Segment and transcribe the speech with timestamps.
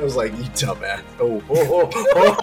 [0.00, 1.02] I was like, you dumbass.
[1.20, 2.36] Oh, oh, oh,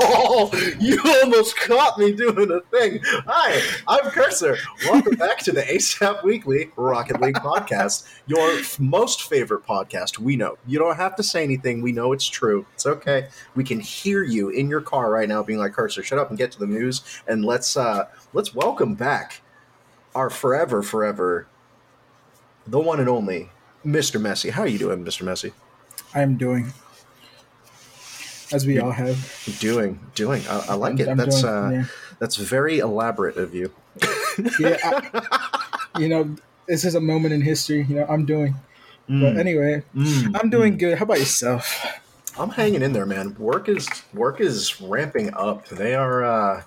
[0.00, 2.98] oh, oh, you almost caught me doing a thing.
[3.04, 4.58] Hi, I'm Cursor.
[4.84, 10.18] Welcome back to the ASAP Weekly Rocket League podcast, your most favorite podcast.
[10.18, 10.58] We know.
[10.66, 11.82] You don't have to say anything.
[11.82, 12.66] We know it's true.
[12.74, 13.28] It's okay.
[13.54, 16.38] We can hear you in your car right now being like, Cursor, shut up and
[16.38, 17.02] get to the news.
[17.28, 19.40] And let's uh let's welcome back
[20.16, 21.46] our forever, forever,
[22.66, 23.50] the one and only
[23.84, 24.20] Mr.
[24.20, 24.50] Messi.
[24.50, 25.22] How are you doing, Mr.
[25.22, 25.52] Messi?
[26.16, 26.72] I'm doing,
[28.52, 29.16] as we all have.
[29.60, 30.42] Doing, doing.
[30.48, 31.08] I, I like I'm- it.
[31.08, 31.84] I'm that's doing- uh, yeah.
[32.18, 33.70] that's very elaborate of you.
[34.60, 36.36] Yeah, I- you know,
[36.68, 37.84] this is a moment in history.
[37.88, 38.54] You know, I'm doing.
[39.08, 40.78] But Mm, anyway, mm, I'm doing mm.
[40.80, 40.98] good.
[40.98, 41.86] How about yourself?
[42.38, 43.34] I'm hanging in there, man.
[43.38, 45.68] Work is work is ramping up.
[45.68, 46.24] They are.
[46.24, 46.62] uh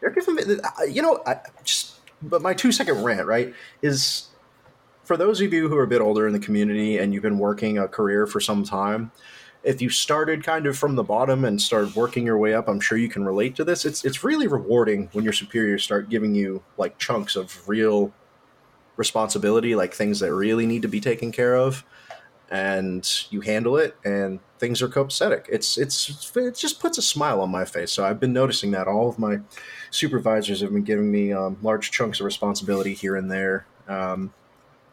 [0.00, 0.42] They're giving me.
[0.42, 1.92] uh, You know, I just.
[2.20, 4.26] But my two second rant, right, is
[5.04, 7.38] for those of you who are a bit older in the community and you've been
[7.38, 9.10] working a career for some time.
[9.64, 12.80] If you started kind of from the bottom and started working your way up, I'm
[12.80, 13.84] sure you can relate to this.
[13.84, 18.12] It's it's really rewarding when your superiors start giving you like chunks of real
[18.96, 21.84] responsibility, like things that really need to be taken care of,
[22.50, 25.46] and you handle it, and things are copacetic.
[25.48, 27.92] It's it's it just puts a smile on my face.
[27.92, 29.38] So I've been noticing that all of my
[29.92, 33.66] supervisors have been giving me um, large chunks of responsibility here and there.
[33.86, 34.32] Um,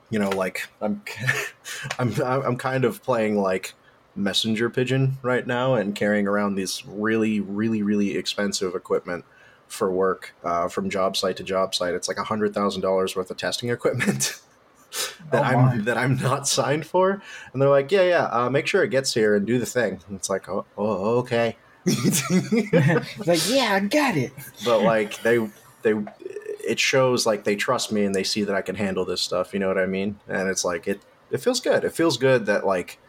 [0.09, 1.01] you know, like I'm
[1.99, 3.73] I'm I'm kind of playing like
[4.15, 9.23] messenger pigeon right now and carrying around these really really really expensive equipment
[9.67, 11.93] for work uh, from job site to job site.
[11.93, 14.41] It's like a hundred thousand dollars worth of testing equipment
[15.31, 17.21] that Oh, I'm that I'm not signed for,
[17.53, 19.99] and they're like, yeah, yeah, uh, make sure it gets here and do the thing.
[20.07, 21.55] And it's like, oh, oh okay.
[21.85, 22.29] It's
[23.27, 24.33] like, yeah, I got it.
[24.65, 25.49] but like they
[25.83, 25.93] they
[26.69, 29.53] it shows like they trust me and they see that I can handle this stuff.
[29.53, 30.19] You know what I mean?
[30.27, 31.83] And it's like it it feels good.
[31.83, 32.99] It feels good that like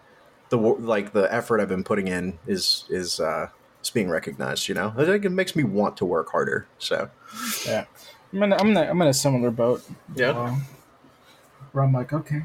[0.48, 3.48] the like the effort I've been putting in is is uh
[3.82, 4.66] is being recognized.
[4.68, 6.66] You know, I think it makes me want to work harder.
[6.78, 7.10] So
[7.66, 7.84] Yeah,
[8.32, 8.52] I'm in.
[8.52, 8.76] A, I'm in.
[8.78, 9.82] A, I'm in a similar boat.
[10.16, 10.30] Yeah.
[10.30, 10.56] Uh,
[11.72, 12.42] where I'm like, okay,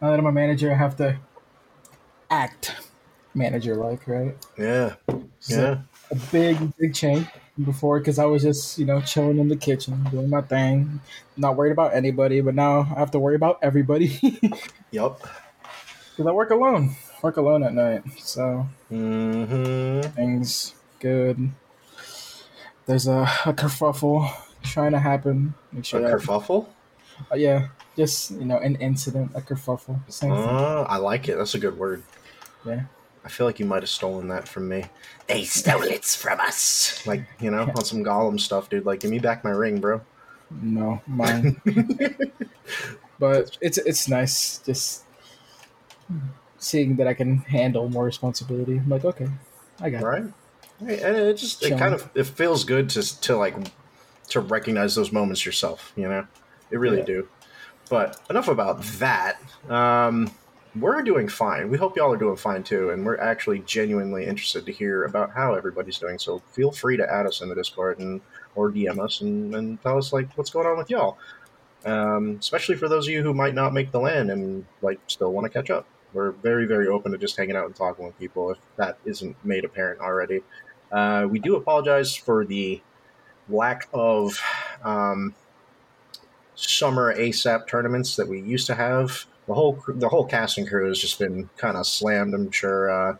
[0.00, 1.18] now that I'm a manager, I have to
[2.30, 2.76] act
[3.34, 4.34] manager like, right?
[4.56, 4.94] yeah,
[5.40, 7.26] So, yeah, a big, big change
[7.62, 11.00] before because I was just, you know, chilling in the kitchen, doing my thing,
[11.36, 12.40] not worried about anybody.
[12.40, 14.18] But now I have to worry about everybody
[14.90, 15.20] yep.
[16.16, 16.26] because.
[16.28, 16.96] I work alone.
[17.22, 21.50] Work alone at night, so hmm things good.
[22.86, 24.30] There's a, a kerfuffle
[24.62, 25.54] trying to happen.
[25.72, 26.66] Make A sure that, kerfuffle.
[27.32, 30.32] uh, yeah, just you know, an incident, a kerfuffle, same.
[30.32, 31.36] Uh, I like it.
[31.38, 32.02] That's a good word.
[32.66, 32.82] Yeah.
[33.24, 34.84] I feel like you might have stolen that from me.
[35.26, 37.04] They stole it from us.
[37.06, 38.84] Like, you know, on some Gollum stuff, dude.
[38.84, 40.02] Like, give me back my ring, bro.
[40.50, 41.60] No, mine.
[43.18, 45.04] but it's it's nice just
[46.58, 48.76] seeing that I can handle more responsibility.
[48.78, 49.28] I'm like, okay,
[49.80, 50.04] I got it.
[50.04, 50.24] Right?
[50.80, 53.54] Right, and it just it kind of it feels good to to like
[54.28, 55.92] to recognize those moments yourself.
[55.96, 56.26] You know,
[56.70, 57.04] it really Yeah.
[57.04, 57.28] do.
[57.88, 59.38] But enough about that.
[59.68, 60.30] Um,
[60.78, 61.70] we're doing fine.
[61.70, 65.30] We hope y'all are doing fine too, and we're actually genuinely interested to hear about
[65.30, 66.18] how everybody's doing.
[66.18, 68.20] So feel free to add us in the Discord and
[68.56, 71.18] or DM us and, and tell us like what's going on with y'all.
[71.84, 75.32] Um, especially for those of you who might not make the land and like still
[75.32, 75.86] want to catch up.
[76.12, 79.36] We're very very open to just hanging out and talking with people if that isn't
[79.44, 80.42] made apparent already.
[80.90, 82.80] Uh, we do apologize for the
[83.48, 84.40] lack of
[84.82, 85.34] um,
[86.54, 89.26] summer ASAP tournaments that we used to have.
[89.46, 92.34] The whole the whole casting crew has just been kind of slammed.
[92.34, 92.90] I'm sure.
[92.90, 93.16] Uh,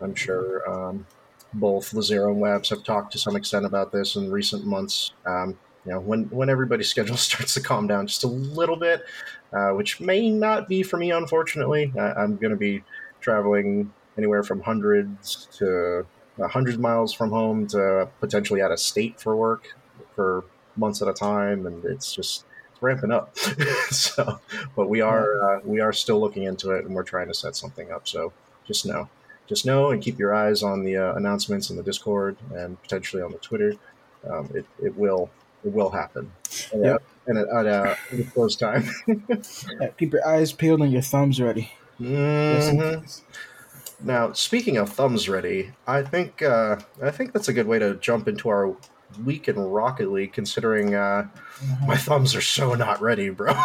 [0.00, 1.06] I'm sure um,
[1.54, 5.12] both Lazero and Webs have talked to some extent about this in recent months.
[5.26, 9.04] Um, you know, when when everybody's schedule starts to calm down just a little bit,
[9.52, 11.92] uh, which may not be for me, unfortunately.
[11.98, 12.82] I, I'm going to be
[13.20, 16.06] traveling anywhere from hundreds to
[16.42, 19.76] uh, hundreds miles from home to potentially out of state for work
[20.14, 20.44] for
[20.76, 22.44] months at a time, and it's just
[22.80, 23.36] ramping up.
[23.90, 24.40] so,
[24.76, 27.56] but we are uh, we are still looking into it, and we're trying to set
[27.56, 28.06] something up.
[28.08, 28.32] So
[28.66, 29.08] just know,
[29.46, 33.22] just know, and keep your eyes on the uh, announcements in the Discord and potentially
[33.22, 33.74] on the Twitter.
[34.28, 35.30] Um, it it will
[35.64, 36.30] it will happen.
[36.72, 36.94] And, Yeah.
[36.94, 38.84] uh, and at, at, uh, at a close time.
[39.80, 41.72] Yeah, keep your eyes peeled and your thumbs ready.
[42.00, 43.20] Mhm.
[44.00, 47.96] Now, speaking of thumbs ready, I think uh, I think that's a good way to
[47.96, 48.74] jump into our
[49.24, 50.32] week in Rocket League.
[50.32, 51.28] Considering uh,
[51.86, 53.52] my thumbs are so not ready, bro.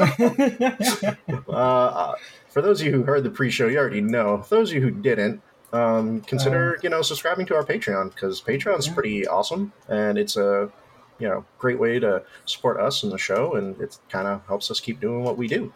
[1.48, 2.14] uh,
[2.48, 4.42] for those of you who heard the pre-show, you already know.
[4.42, 8.40] For those of you who didn't, um, consider you know subscribing to our Patreon because
[8.40, 8.94] Patreon's Yeah.
[8.94, 10.70] pretty awesome and it's a
[11.18, 14.70] you know great way to support us and the show, and it kind of helps
[14.70, 15.72] us keep doing what we do.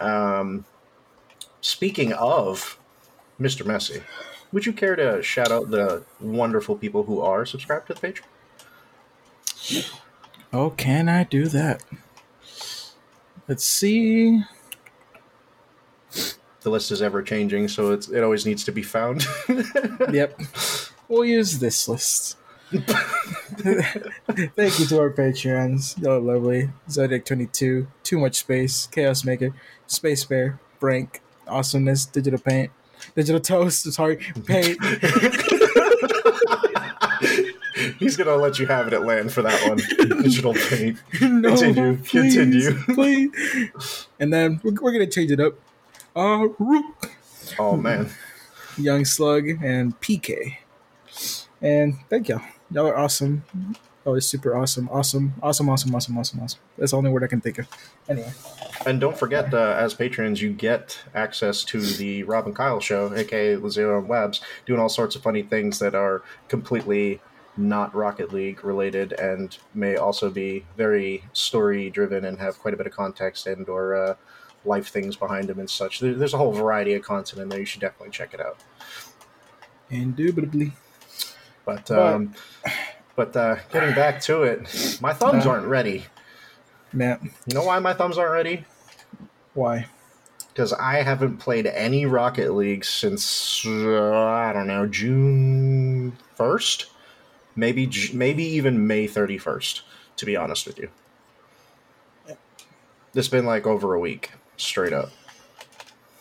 [0.00, 0.64] Um,
[1.60, 2.78] speaking of
[3.40, 3.64] Mr.
[3.64, 4.02] Messi,
[4.52, 8.22] would you care to shout out the wonderful people who are subscribed to the Patreon?
[10.52, 11.82] Oh, can I do that?
[13.48, 14.42] Let's see.
[16.62, 19.24] The list is ever changing, so it's, it always needs to be found.
[20.10, 20.40] Yep.
[21.08, 22.36] We'll use this list.
[22.70, 22.88] Thank
[24.80, 26.00] you to our Patreons.
[26.02, 26.70] Y'all lovely.
[26.88, 29.54] Zodiac22, Too Much Space, Chaos Maker,
[29.86, 32.72] Space Bear, Frank, Awesomeness, Digital Paint,
[33.14, 34.78] Digital Toast, sorry, Paint,
[37.98, 39.78] He's gonna let you have it at land for that one.
[40.22, 40.98] Digital paint.
[41.20, 42.82] no, Continue, please, continue.
[42.94, 44.06] please.
[44.20, 45.54] And then we're, we're gonna change it up.
[46.14, 47.10] Uh, Rook,
[47.58, 48.10] Oh man,
[48.76, 50.56] Young Slug, and PK.
[51.60, 52.40] And thank y'all.
[52.70, 53.44] Y'all are awesome.
[54.04, 54.88] Y'all are super awesome.
[54.90, 55.34] Awesome.
[55.42, 55.68] Awesome.
[55.68, 55.94] Awesome.
[55.94, 56.18] Awesome.
[56.18, 56.40] Awesome.
[56.40, 56.60] Awesome.
[56.78, 57.66] That's the only word I can think of.
[58.08, 58.32] Anyway.
[58.86, 63.12] and don't forget, uh, as patrons, you get access to the Rob and Kyle show,
[63.14, 67.20] aka Lazero and Webs, doing all sorts of funny things that are completely
[67.56, 72.76] not Rocket League related, and may also be very story driven and have quite a
[72.76, 74.14] bit of context and or uh,
[74.64, 76.00] life things behind them and such.
[76.00, 77.60] There's a whole variety of content in there.
[77.60, 78.58] You should definitely check it out.
[79.90, 80.72] Indubitably.
[81.64, 82.34] But But- um,
[83.14, 85.50] but uh, getting back to it, my thumbs Uh.
[85.50, 86.04] aren't ready.
[86.92, 88.64] Man, You know why my thumbs aren't ready?
[89.54, 89.86] why?
[90.52, 96.86] Because I haven't played any Rocket League since uh, I don't know June first,
[97.56, 99.82] maybe maybe even May thirty first.
[100.16, 100.88] To be honest with you,
[103.14, 105.10] it's been like over a week straight up.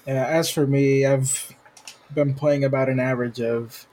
[0.05, 1.53] Yeah, as for me, I've
[2.13, 3.87] been playing about an average of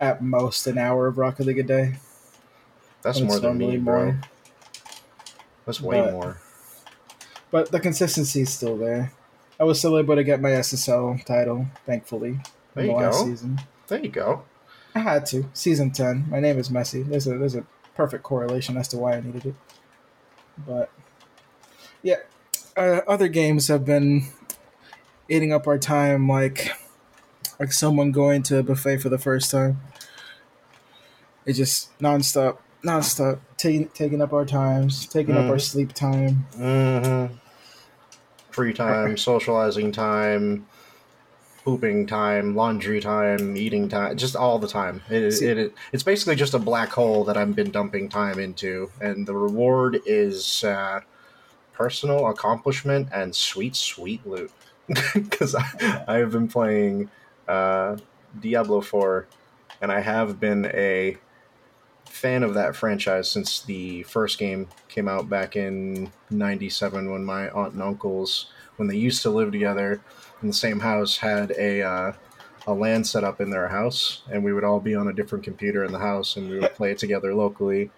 [0.00, 1.94] at most an hour of Rocket League a day.
[3.02, 4.04] That's more than me, bro.
[4.04, 4.20] more.
[5.66, 6.36] That's way But- more.
[7.50, 9.12] But the consistency is still there.
[9.58, 12.38] I was still able to get my SSL title, thankfully,
[12.74, 13.24] There in the you last go.
[13.24, 13.60] season.
[13.88, 14.42] There you go.
[14.98, 15.44] I had to.
[15.54, 16.26] Season ten.
[16.28, 17.08] My name is Messi.
[17.08, 17.64] There's a there's a
[17.94, 19.54] perfect correlation as to why I needed it.
[20.66, 20.90] But
[22.02, 22.16] yeah,
[22.76, 24.26] uh, other games have been
[25.28, 26.70] eating up our time, like
[27.60, 29.80] like someone going to a buffet for the first time.
[31.46, 35.60] It just nonstop, nonstop, taking taking up our times, taking up our Mhm.
[35.60, 36.46] sleep time.
[36.56, 37.26] hmm
[38.50, 40.66] Free time, socializing time,
[41.64, 45.02] pooping time, laundry time, eating time, just all the time.
[45.10, 48.38] It, See- it, it, it's basically just a black hole that I've been dumping time
[48.38, 51.00] into, and the reward is uh,
[51.72, 54.50] personal accomplishment and sweet, sweet loot.
[55.14, 57.10] Because I, I have been playing
[57.46, 57.96] uh,
[58.40, 59.26] Diablo 4,
[59.82, 61.16] and I have been a
[62.06, 67.50] fan of that franchise since the first game came out back in 97 when my
[67.50, 70.00] aunt and uncles when they used to live together
[70.40, 72.12] in the same house had a uh,
[72.66, 75.44] a LAN set up in their house, and we would all be on a different
[75.44, 77.90] computer in the house, and we would play it together locally.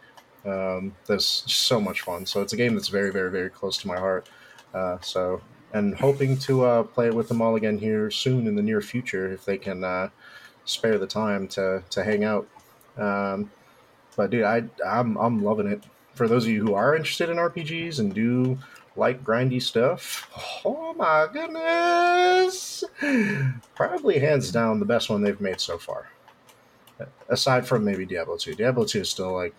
[0.47, 2.25] Um, that's so much fun.
[2.25, 4.29] So it's a game that's very, very, very close to my heart.
[4.73, 5.41] Uh, so
[5.73, 8.81] and hoping to uh, play it with them all again here soon in the near
[8.81, 10.09] future if they can uh,
[10.65, 12.49] spare the time to to hang out.
[12.97, 13.51] Um,
[14.17, 15.83] but dude, I I'm I'm loving it.
[16.15, 18.59] For those of you who are interested in RPGs and do
[18.97, 20.29] like grindy stuff,
[20.65, 22.85] oh my goodness,
[23.75, 26.09] probably hands down the best one they've made so far.
[27.29, 28.55] Aside from maybe Diablo 2.
[28.55, 29.55] Diablo 2 is still like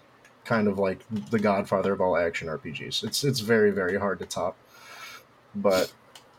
[0.46, 3.04] kind of like the godfather of all action RPGs.
[3.04, 4.56] It's it's very very hard to top.
[5.56, 5.92] But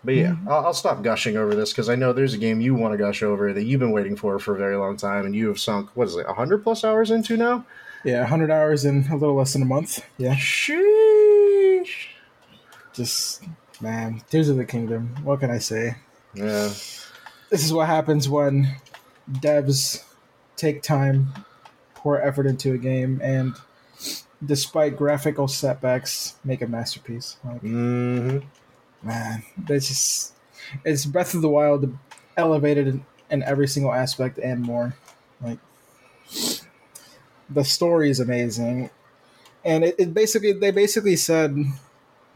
[0.05, 0.49] but yeah, Mm-hmm.
[0.49, 2.99] I'll, I'll stop gushing over this because I know there's a game you want to
[2.99, 5.59] gush over that you've been waiting for for a very long time, and you have
[5.59, 7.65] sunk what is it, hundred plus hours into now?
[8.05, 10.05] Yeah, 100 hours in a little less than a month.
[10.19, 10.35] Yeah.
[10.35, 12.09] Sheesh.
[12.93, 13.45] Just,
[13.81, 15.15] man, Tears of the Kingdom.
[15.23, 15.97] What can I say?
[16.35, 16.73] Yeah.
[17.51, 18.77] This is what happens when
[19.31, 20.05] devs
[20.57, 21.29] take time,
[21.95, 23.55] pour effort into a game, and
[24.45, 27.37] despite graphical setbacks, make a masterpiece.
[27.45, 28.39] Like, hmm
[29.03, 30.35] man, that's just
[30.85, 31.97] it's Breath of the Wild
[32.37, 34.95] elevated in, in every single aspect and more.
[35.41, 35.59] Like
[37.51, 38.91] the story is amazing,
[39.65, 41.57] and it, it basically they basically said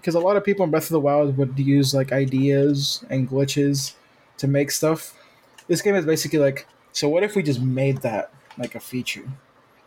[0.06, 3.28] because a lot of people in Breath of the Wild would use like ideas and
[3.28, 3.94] glitches
[4.38, 5.18] to make stuff.
[5.66, 9.24] This game is basically like, so what if we just made that like a feature?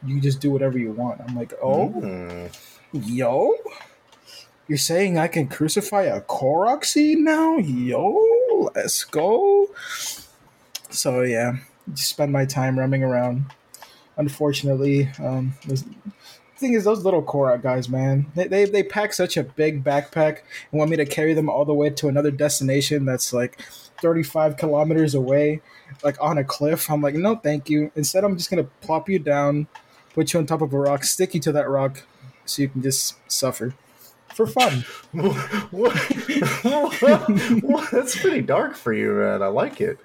[0.06, 1.22] You just do whatever you want.
[1.22, 2.54] I'm like, oh, Mm.
[2.92, 3.54] Yo?
[4.68, 7.56] You're saying I can crucify a Korok seed now?
[7.56, 9.70] Yo, let's go.
[10.90, 11.60] So yeah,
[11.94, 13.46] just spend my time roaming around.
[14.18, 15.54] Unfortunately, um,
[16.60, 20.40] thing is, those little Korok guys, man, they, they they pack such a big backpack
[20.72, 23.62] and want me to carry them all the way to another destination that's like
[24.02, 25.62] 35 kilometers away,
[26.04, 26.90] like on a cliff.
[26.90, 27.92] I'm like, no, thank you.
[27.96, 29.68] Instead, I'm just gonna plop you down,
[30.14, 32.04] put you on top of a rock, stick you to that rock,
[32.46, 33.74] so you can just suffer
[34.34, 34.86] for fun.
[35.72, 35.96] what?
[37.64, 37.92] What?
[37.92, 39.42] That's pretty dark for you, man.
[39.42, 39.98] I like it.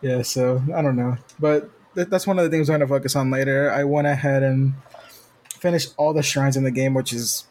[0.00, 2.94] Yeah, so I don't know, but th- that's one of the things I'm going to
[2.94, 3.70] focus on later.
[3.70, 4.74] I went ahead and
[5.60, 7.46] finished all the shrines in the game, which is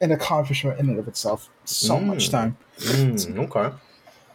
[0.00, 1.48] an accomplishment in and of itself.
[1.64, 2.56] So much time.
[2.78, 3.74] Mm, okay.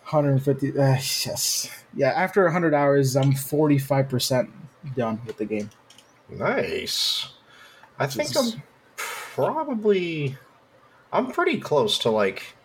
[0.10, 0.80] 150.
[0.80, 1.70] Uh, yes.
[1.94, 4.50] Yeah, after 100 hours, I'm 45%
[4.96, 5.70] done with the game.
[6.30, 7.28] Nice.
[8.00, 8.36] I think.
[8.38, 8.62] I'm
[8.96, 10.38] probably
[11.12, 12.56] I'm pretty close to like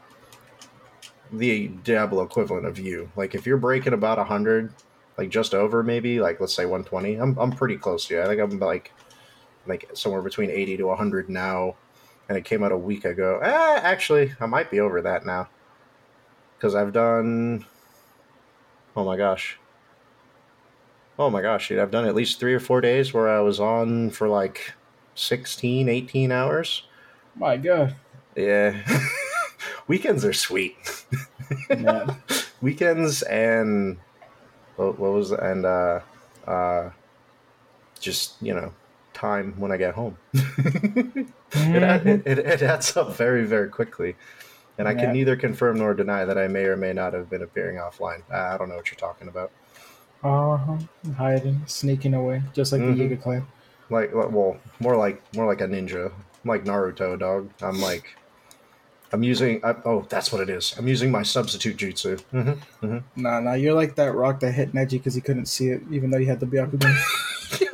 [1.33, 3.11] the Diablo equivalent of you.
[3.17, 4.73] Like if you're breaking about 100,
[5.17, 8.23] like just over maybe, like let's say 120, I'm I'm pretty close to you.
[8.23, 8.93] I think I'm like
[9.67, 11.77] like somewhere between 80 to 100 now
[12.29, 13.41] and it came out a week ago.
[13.43, 15.49] Eh, actually, I might be over that now.
[16.61, 17.67] Cuz I've done
[18.95, 19.59] Oh my gosh.
[21.19, 23.61] Oh my gosh, dude, I've done at least 3 or 4 days where I was
[23.61, 24.73] on for like
[25.15, 26.85] 16, 18 hours.
[27.37, 27.95] My God.
[28.37, 28.77] Yeah.
[29.89, 30.77] Weekends are sweet.
[31.71, 32.15] Yeah.
[32.63, 33.99] Weekends and
[34.77, 36.01] what, what was and uh
[36.47, 36.91] uh
[38.01, 38.73] just, you know,
[39.23, 40.17] time when I get home.
[40.35, 44.17] it, it, it, it adds up very, very quickly.
[44.79, 45.01] And I Yeah.
[45.03, 48.23] can neither confirm nor deny that I may or may not have been appearing offline.
[48.31, 49.53] I don't know what you're talking about.
[50.25, 50.77] Uh-huh.
[51.17, 52.97] Hiding, sneaking away, just like Mhm.
[52.97, 53.47] the Yiga clan.
[53.91, 56.07] Like, well, more like more like a ninja.
[56.13, 57.51] I'm like Naruto, dog.
[57.61, 58.05] I'm like,
[59.13, 59.61] I'm using.
[59.65, 60.75] I, oh, that's what it is.
[60.79, 62.21] I'm using my substitute jutsu.
[62.31, 65.83] hmm Nah, nah, you're like that rock that hit Neji because he couldn't see it,
[65.91, 66.97] even though he had the Byakugan.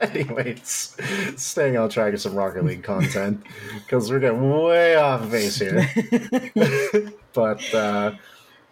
[0.14, 0.96] Anyways,
[1.36, 3.42] staying on track of some Rocket League content
[3.74, 5.86] because we're getting way off base here.
[7.34, 8.12] but uh,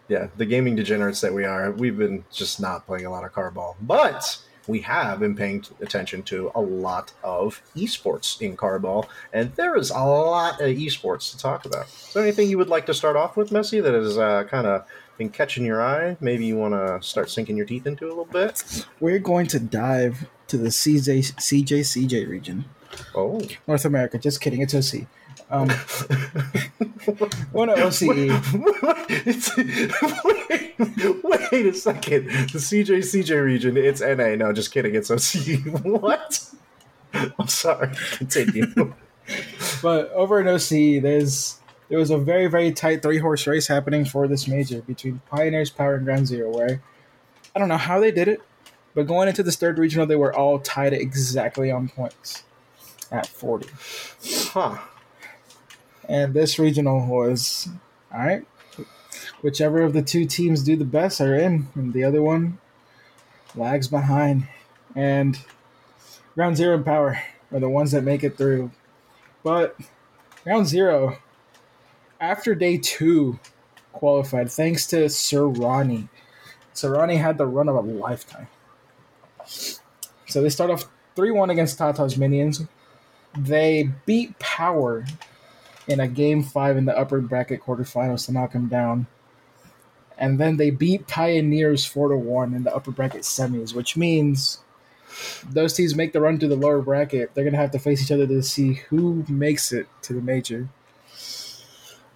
[0.08, 3.32] yeah, the gaming degenerates that we are, we've been just not playing a lot of
[3.32, 3.76] carball.
[3.82, 9.76] But we have been paying attention to a lot of esports in carball, and there
[9.76, 11.88] is a lot of esports to talk about.
[11.88, 14.66] Is there anything you would like to start off with, Messi, that has uh, kind
[14.66, 14.87] of
[15.18, 16.16] been catching your eye?
[16.20, 18.87] Maybe you want to start sinking your teeth into a little bit?
[19.00, 22.64] We're going to dive to the CJ, CJ CJ region,
[23.14, 23.40] Oh.
[23.67, 24.19] North America.
[24.19, 25.07] Just kidding, it's OC.
[25.50, 25.69] Um,
[27.52, 28.09] one of OCE.
[30.25, 30.75] Wait,
[31.52, 32.26] wait a second.
[32.26, 34.35] The CJ CJ region, it's NA.
[34.37, 34.95] No, just kidding.
[34.95, 35.61] It's OC.
[35.85, 36.45] What?
[37.14, 37.90] I'm sorry.
[38.12, 38.95] Continue.
[39.83, 41.59] But over in OC, there's
[41.90, 45.69] there was a very very tight three horse race happening for this major between Pioneers,
[45.69, 46.50] Power, and Ground Zero.
[46.50, 46.81] Where
[47.55, 48.40] I don't know how they did it,
[48.99, 52.43] but going into this third regional, they were all tied exactly on points
[53.12, 53.69] at forty.
[54.49, 54.76] Huh.
[56.09, 57.69] And this regional was
[58.12, 58.45] all right.
[59.40, 62.59] Whichever of the two teams do the best are in, and the other one
[63.55, 64.49] lags behind,
[64.97, 65.38] and
[66.35, 67.21] Ground Zero and Power
[67.52, 68.73] are the ones that make it through.
[69.45, 69.78] But
[70.43, 71.19] Ground Zero,
[72.21, 73.38] after day two,
[73.93, 76.09] qualified thanks to Sir Ronnie.
[76.73, 78.49] Sir Ronnie had the run of a lifetime.
[80.26, 80.85] So they start off
[81.17, 82.67] 3 1 against Tata's Minions.
[83.37, 85.05] They beat Power
[85.87, 89.07] in a game five in the upper bracket quarterfinals to knock him down.
[90.19, 94.59] And then they beat Pioneers 4 to 1 in the upper bracket semis, which means
[95.49, 97.31] those teams make the run to the lower bracket.
[97.35, 100.21] They're going to have to face each other to see who makes it to the
[100.21, 100.69] major.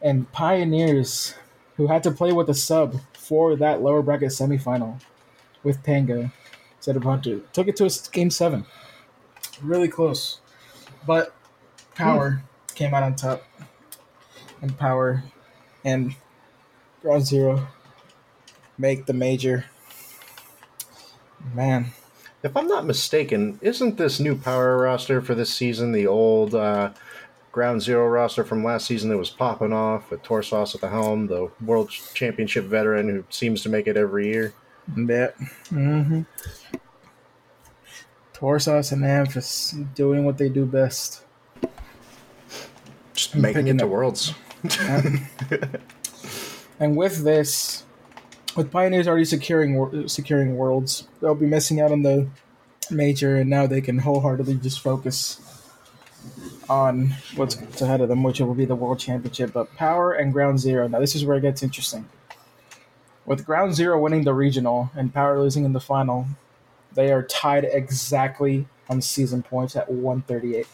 [0.03, 1.35] And Pioneers,
[1.77, 5.01] who had to play with a sub for that lower bracket semifinal
[5.62, 6.31] with Pango
[6.89, 8.67] of Hunter, took it to a game seven.
[9.62, 10.41] Really close.
[11.07, 11.35] But
[11.95, 12.43] Power
[12.75, 13.43] came out on top.
[14.61, 15.25] And Power
[15.85, 16.15] and
[17.01, 17.69] Ground Zero
[18.79, 19.67] make the major.
[21.55, 21.87] Man.
[22.43, 26.91] If I'm not mistaken, isn't this new power roster for this season the old uh,
[27.53, 31.27] Ground Zero roster from last season that was popping off with Torsos at the helm,
[31.27, 34.55] the World Championship veteran who seems to make it every year?
[34.97, 35.31] Yeah.
[35.71, 36.23] Mm-hmm.
[38.33, 41.25] Torsos and Amphis doing what they do best.
[43.15, 44.35] Just making it to Worlds.
[46.81, 47.85] And with this,
[48.57, 52.27] with Pioneers already securing securing worlds, they'll be missing out on the
[52.91, 55.41] major, and now they can wholeheartedly just focus
[56.69, 59.53] on what's ahead of them, which will be the World Championship.
[59.53, 60.89] But Power and Ground Zero.
[60.89, 62.09] Now this is where it gets interesting.
[63.25, 66.26] With Ground Zero winning the regional and Power losing in the final,
[66.95, 70.67] they are tied exactly on season points at 138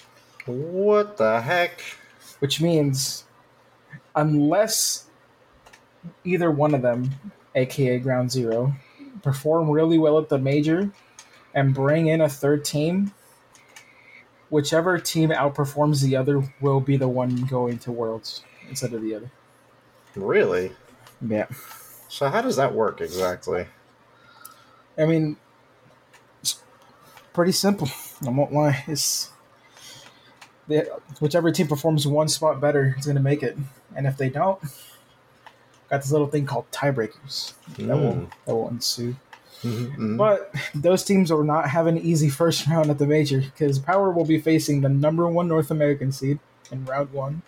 [0.47, 1.81] What the heck?
[2.41, 3.25] which means
[4.15, 5.07] unless
[6.25, 7.11] either one of them,
[7.55, 8.75] aka Ground Zero,
[9.23, 10.91] perform really well at the major
[11.55, 13.13] and bring in a third team,
[14.51, 19.15] whichever team outperforms the other will be the one going to Worlds instead of the
[19.15, 19.31] other.
[20.15, 20.73] Really?
[21.27, 21.47] Yeah.
[22.09, 23.67] So how does that work exactly?
[24.97, 25.37] I mean,
[26.41, 26.61] it's
[27.33, 27.89] pretty simple.
[28.27, 28.85] I won't lie.
[28.87, 29.31] It's
[30.67, 30.89] the,
[31.21, 33.57] whichever team performs one spot better is going to make it,
[33.95, 34.61] and if they don't,
[35.91, 38.31] got this little thing called tiebreakers that will Mm.
[38.47, 39.17] that will ensue.
[39.63, 40.17] Mhm.
[40.17, 44.11] But those teams will not have an easy first round at the major because Power
[44.11, 46.39] will be facing the number one North American seed
[46.71, 47.43] in round one,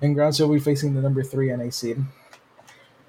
[0.00, 2.04] and Ground Zero will be facing the number three NA seed.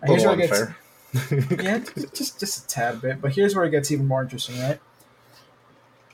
[0.06, 1.32] Here's where it gets-
[1.64, 1.80] yeah,
[2.16, 3.22] just just a tad bit.
[3.22, 4.80] But here's where it gets even more interesting, right?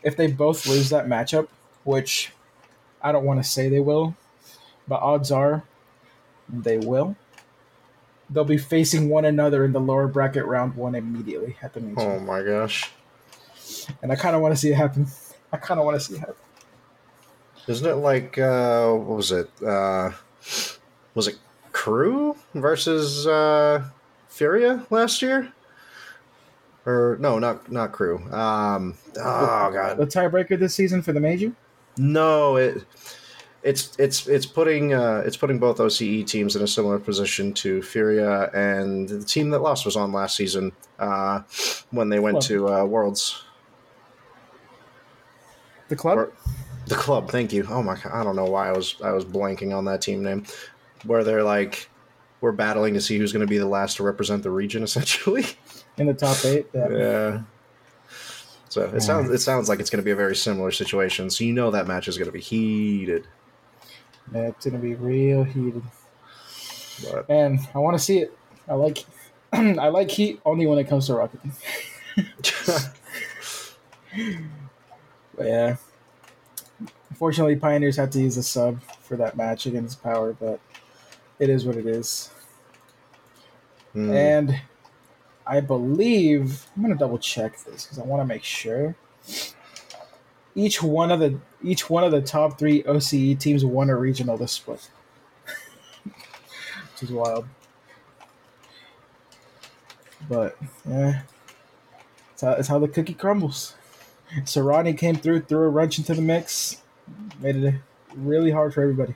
[0.03, 1.47] If they both lose that matchup,
[1.85, 2.33] which
[3.01, 4.15] I don't want to say they will,
[4.87, 5.63] but odds are
[6.49, 7.15] they will.
[8.29, 12.01] They'll be facing one another in the lower bracket round one immediately at the major,
[12.01, 12.91] Oh my gosh.
[14.03, 15.07] and I kind of want to see it happen.
[15.51, 16.35] I kind of want to see it happen.
[17.67, 19.49] Isn't it like uh what was it?
[19.63, 20.11] Uh
[21.15, 21.37] was it
[21.79, 23.81] Crew versus uh
[24.27, 25.53] Furia last year?
[26.85, 28.17] Or no, not not Crew.
[28.33, 29.97] Um oh god.
[29.97, 31.53] The tiebreaker this season for the major.
[31.97, 32.83] No, it
[33.63, 37.81] it's it's it's putting uh, it's putting both OCE teams in a similar position to
[37.81, 41.41] Furia and the team that lost was on last season uh,
[41.91, 42.43] when they went Club.
[42.43, 43.43] to uh, Worlds
[45.87, 46.17] The club.
[46.17, 46.31] or
[46.87, 47.31] the club.
[47.31, 47.65] Thank you.
[47.69, 50.23] Oh my god, I don't know why I was I was blanking on that team
[50.23, 50.45] name,
[51.03, 51.89] where they're like
[52.41, 55.45] we're battling to see who's going to be the last to represent the region, essentially.
[55.97, 56.67] in the top eight.
[56.73, 56.89] Yeah.
[56.89, 57.41] yeah.
[58.69, 61.29] So it sounds it sounds like it's going to be a very similar situation.
[61.29, 63.27] So you know that match is going to be heated.
[64.33, 65.81] Yeah, it's gonna be real heated.
[67.03, 68.37] But And I want to see it.
[68.67, 69.05] I like
[69.53, 71.39] I like Heat only when it comes to Rocket
[75.35, 75.77] But yeah.
[77.09, 80.59] Unfortunately, Pioneers had to use a sub for that match against Power, but
[81.39, 82.29] it is what it is.
[83.93, 84.11] Hmm.
[84.11, 84.61] And
[85.47, 88.95] I believe I'm gonna double check this because I want to make sure.
[90.55, 94.37] Each one of the each one of the top three OCE teams won a regional
[94.37, 94.89] this split,
[96.03, 97.47] which is wild.
[100.27, 101.21] But yeah,
[102.33, 103.75] it's how, it's how the cookie crumbles.
[104.43, 106.81] Serrani came through, threw a wrench into the mix,
[107.39, 107.75] made it
[108.15, 109.15] really hard for everybody.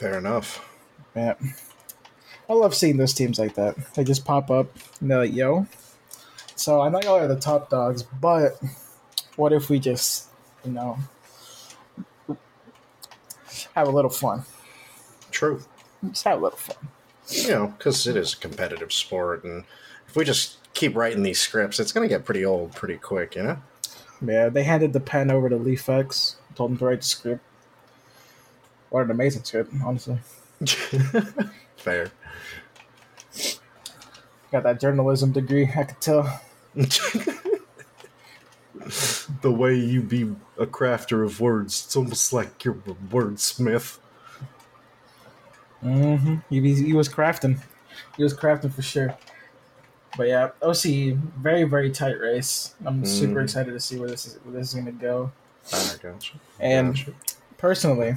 [0.00, 0.66] Fair enough.
[1.14, 1.34] Yeah.
[2.48, 3.76] I love seeing those teams like that.
[3.92, 5.66] They just pop up and they're like, yo.
[6.56, 8.58] So I know y'all are the top dogs, but
[9.36, 10.28] what if we just,
[10.64, 10.98] you know,
[13.74, 14.44] have a little fun?
[15.30, 15.62] True.
[16.08, 16.76] Just have a little fun.
[17.28, 19.64] You know, because it is a competitive sport, and
[20.08, 23.42] if we just keep writing these scripts, it's gonna get pretty old pretty quick, you
[23.42, 23.58] know.
[24.26, 27.44] Yeah, they handed the pen over to Leafex, told him to write the script.
[28.90, 30.18] What an amazing script, honestly.
[31.76, 32.10] Fair.
[34.52, 36.40] Got that journalism degree, I could tell.
[39.42, 43.98] the way you be a crafter of words, it's almost like you're a wordsmith.
[45.84, 46.36] Mm-hmm.
[46.48, 47.60] He, he was crafting.
[48.16, 49.16] He was crafting for sure.
[50.16, 52.74] But yeah, OC very very tight race.
[52.84, 55.30] I'm super excited to see where this is where this is gonna go.
[55.72, 56.34] I gotcha.
[56.58, 57.12] And Gotcha.
[57.58, 58.16] personally,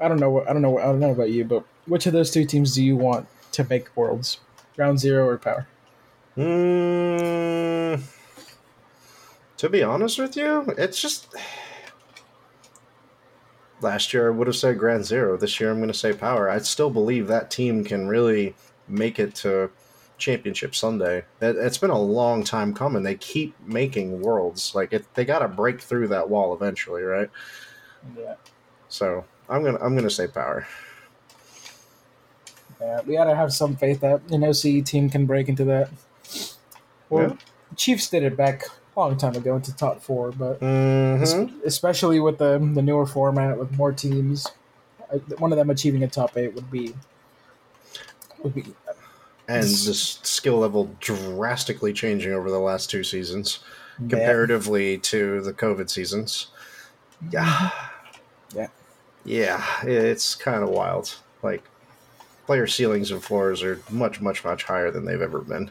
[0.00, 2.06] I don't know what I don't know what I don't know about you, but which
[2.06, 4.38] of those two teams do you want to make worlds?
[4.76, 5.66] Ground Zero or Power?
[6.36, 8.00] Mm,
[9.56, 11.34] to be honest with you, it's just.
[13.80, 15.36] Last year I would have said Grand Zero.
[15.36, 16.50] This year I'm going to say Power.
[16.50, 18.56] I still believe that team can really
[18.88, 19.70] make it to
[20.18, 21.18] Championship Sunday.
[21.40, 23.04] It, it's been a long time coming.
[23.04, 24.74] They keep making worlds.
[24.74, 27.30] Like it, they got to break through that wall eventually, right?
[28.16, 28.34] Yeah.
[28.88, 30.66] So I'm gonna I'm gonna say Power.
[32.80, 35.90] Yeah, we gotta have some faith that an OCE team can break into that.
[37.10, 37.36] Well, Yeah.
[37.76, 38.64] Chiefs did it back
[38.96, 41.60] a long time ago into top four, but Mm-hmm.
[41.66, 44.46] especially with the the newer format with more teams,
[45.38, 46.94] one of them achieving a top eight would be
[48.42, 48.64] would be
[49.48, 53.58] And the skill level drastically changing over the last two seasons,
[54.08, 56.48] comparatively to the COVID seasons.
[57.30, 57.70] Yeah.
[58.54, 58.68] Yeah.
[59.28, 61.14] Yeah, it's kind of wild.
[61.42, 61.62] Like,
[62.46, 65.70] player ceilings and floors are much, much, much higher than they've ever been.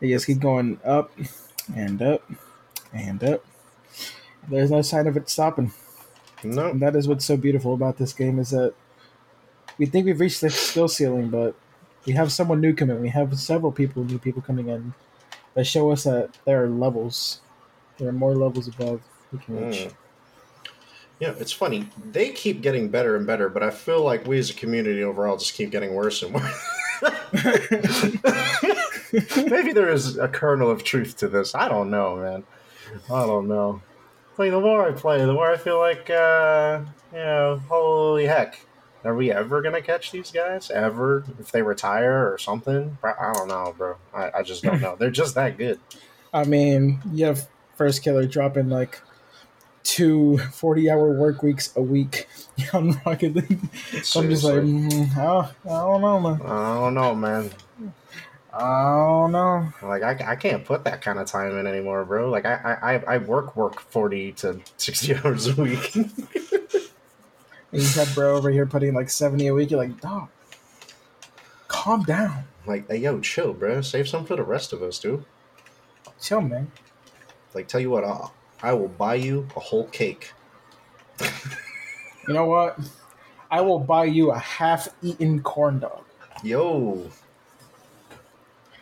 [0.00, 1.12] They just keep going up
[1.76, 2.28] and up
[2.92, 3.44] and up.
[4.48, 5.72] There's no sign of it stopping.
[6.42, 8.74] No, And that is what's so beautiful about this game is that
[9.78, 11.54] we think we've reached the skill ceiling, but
[12.04, 13.00] we have someone new coming.
[13.00, 14.92] We have several people, new people coming in
[15.54, 17.42] that show us that there are levels.
[17.98, 19.86] There are more levels above we can reach.
[19.86, 19.92] Mm.
[21.20, 21.88] Yeah, it's funny.
[22.12, 25.36] They keep getting better and better, but I feel like we as a community overall
[25.36, 26.68] just keep getting worse and worse.
[29.36, 31.54] Maybe there is a kernel of truth to this.
[31.54, 32.44] I don't know, man.
[33.10, 33.82] I don't know.
[34.36, 38.60] Like the more I play, the more I feel like, uh, you know, holy heck,
[39.04, 40.70] are we ever gonna catch these guys?
[40.70, 41.24] Ever?
[41.40, 42.96] If they retire or something?
[43.02, 43.96] I don't know, bro.
[44.14, 44.94] I, I just don't know.
[44.96, 45.80] They're just that good.
[46.32, 49.00] I mean, you have Firstkiller dropping like
[49.84, 52.28] two 40 hour work weeks a week
[52.72, 53.60] on Rocket League.
[54.02, 56.42] So I'm just like, mm, oh, I don't know, man.
[56.42, 57.50] I don't know, man.
[58.52, 59.68] I don't know.
[59.82, 62.30] Like I, I can't put that kind of time in anymore, bro.
[62.30, 65.96] Like I, I, I work work forty to sixty hours a week.
[67.72, 69.70] And you have bro over here putting like 70 a week.
[69.70, 70.28] You're like, dog,
[71.68, 72.44] calm down.
[72.66, 73.82] like, hey, yo, chill, bro.
[73.82, 75.24] Save some for the rest of us, dude.
[76.20, 76.70] Chill, man.
[77.54, 80.32] Like, tell you what, I'll, I will buy you a whole cake.
[81.20, 82.78] You know what?
[83.50, 86.04] I will buy you a half eaten corn dog.
[86.42, 87.10] Yo,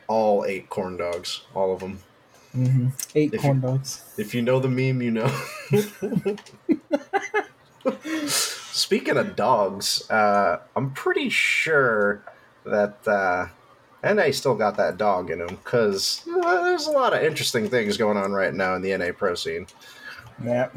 [0.08, 2.00] all eight corn dogs, all of them.
[2.56, 2.88] Mm-hmm.
[3.14, 4.14] Eight If corn you- dogs.
[4.18, 5.30] If you know the meme, you know.
[8.26, 12.22] Speaking of dogs, uh, I'm pretty sure
[12.64, 13.46] that uh,
[14.14, 18.16] NA still got that dog in him because there's a lot of interesting things going
[18.16, 19.66] on right now in the NA pro scene.
[20.42, 20.68] Yeah.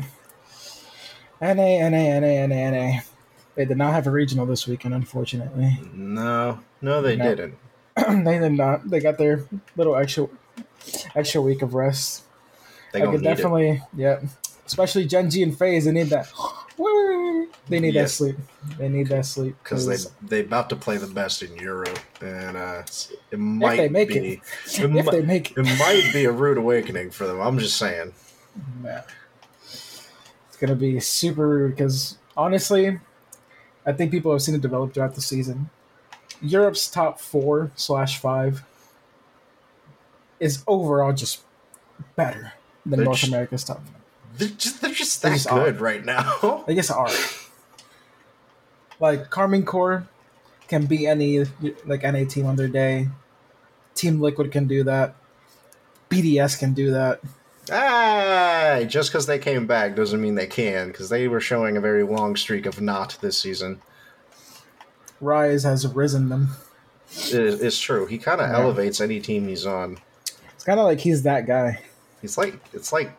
[1.42, 1.54] NA,
[1.90, 3.00] NA, NA, NA, NA.
[3.56, 5.80] They did not have a regional this weekend, unfortunately.
[5.94, 7.24] No, no, they No.
[7.36, 7.56] didn't.
[8.26, 8.90] they did not.
[8.90, 10.28] They got their little extra
[11.16, 12.24] extra week of rest.
[12.94, 14.22] They I could definitely, yeah.
[14.66, 16.28] Especially Gen G and FaZe, they need that.
[17.68, 18.04] They need Yeah.
[18.04, 18.38] that sleep.
[18.78, 19.98] They need that sleep because they
[20.28, 22.84] they about to play the best in Europe, and uh,
[23.32, 24.22] it might they make it.
[24.22, 27.40] be it, if they make it it might be a rude awakening for them.
[27.40, 28.14] I'm just saying.
[28.84, 29.04] Yeah.
[29.64, 33.00] It's gonna be super rude because honestly,
[33.86, 35.70] I think people have seen it develop throughout the season.
[36.42, 38.64] Europe's top four slash five
[40.40, 41.42] is overall just
[42.16, 42.54] better
[42.86, 43.82] than They're North just- America's top.
[44.38, 45.66] They're just, they're just that just are.
[45.66, 46.64] good right now.
[46.68, 47.10] They just are.
[49.00, 50.06] Like Karmine Corp
[50.68, 51.46] can beat any
[51.86, 53.08] like any team on their day.
[53.96, 55.16] Team Liquid can do that.
[56.10, 57.20] BDS can do that.
[57.72, 61.82] Ah, just because they came back doesn't mean they can, because they were showing a
[61.82, 63.82] very long streak of not this season.
[65.22, 66.50] Rise has risen them.
[67.32, 68.06] It it's true.
[68.06, 68.60] He kind of Yeah.
[68.60, 69.98] elevates any team he's on.
[70.56, 71.80] It's kind of like he's that guy.
[72.22, 73.12] He's like, it's like,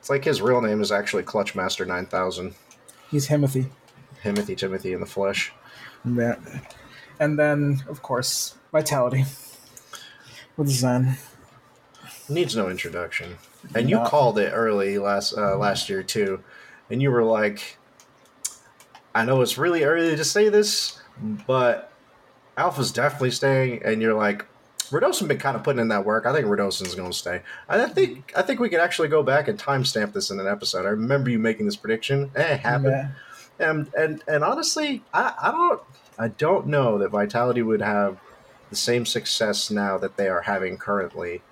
[0.00, 2.54] it's like his real name is actually Clutchmaster Nine Thousand.
[3.10, 3.70] He's Himothy.
[4.22, 5.52] Timothy, Timothy in the flesh.
[6.04, 6.36] Yeah.
[7.18, 9.24] And then, of course, Vitality.
[10.56, 11.16] with Zen.
[12.28, 13.38] Needs no introduction.
[13.74, 14.06] And you No.
[14.06, 16.42] called it early last uh, last year too,
[16.90, 17.76] and you were like,
[19.14, 20.98] "I know it's really early to say this,
[21.46, 21.92] but
[22.56, 24.46] Alpha's definitely staying." And you're like,
[24.90, 26.26] "Radosin been kind of putting in that work.
[26.26, 29.48] I think Radosin's going to stay." I think I think we could actually go back
[29.48, 30.86] and timestamp this in an episode.
[30.86, 32.30] I remember you making this prediction.
[32.36, 33.10] Eh, it happened.
[33.58, 33.68] Yeah.
[33.68, 35.82] And and and honestly, I, I don't
[36.18, 38.18] I don't know that Vitality would have
[38.70, 41.42] the same success now that they are having currently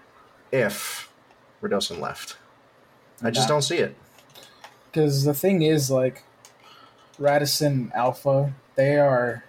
[0.52, 1.10] if
[1.62, 2.36] Radosin left.
[3.22, 3.56] I just Nah.
[3.56, 3.96] don't see it.
[4.90, 6.22] Because the thing is, like,
[7.20, 9.44] Radosin Alpha, they are.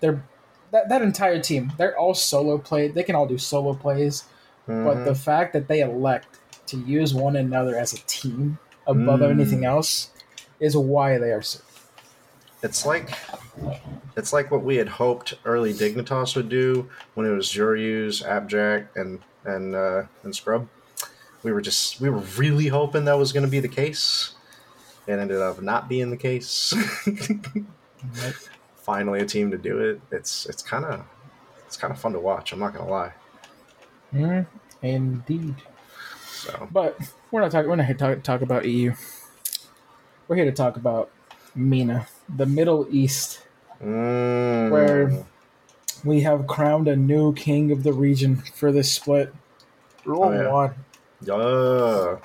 [0.00, 0.22] They're.
[0.70, 2.88] That, that entire team, they're all solo play.
[2.88, 4.24] They can all do solo plays.
[4.66, 9.30] But the fact that they elect to use one another as a team above Mm.
[9.30, 10.10] anything else
[10.60, 11.60] is why they are so.
[12.62, 13.10] It's like
[14.16, 18.88] it's like what we had hoped early Dignitas would do when it was Juryus, AppJack,
[18.94, 20.68] and and uh, and Scrub.
[21.42, 24.34] We were just we were really hoping that was going to be the case.
[25.06, 26.74] It ended up not being the case.
[28.88, 30.00] Finally, a team to do it.
[30.10, 31.04] It's it's kind of
[31.66, 32.52] it's kind of fun to watch.
[32.54, 33.12] I'm not gonna lie.
[34.14, 34.46] Mm,
[34.80, 35.56] indeed.
[36.26, 36.96] So But
[37.30, 37.68] we're not talking.
[37.68, 38.94] We're not here to talk, talk about EU.
[40.26, 41.10] We're here to talk about
[41.54, 43.42] MENA, the Middle East.
[43.84, 44.70] Mm.
[44.70, 45.24] Where-
[46.02, 49.34] We have crowned a new king of the region for this split.
[50.06, 50.50] Rule Oh, yeah.
[50.50, 50.74] one.
[51.20, 52.16] Yeah.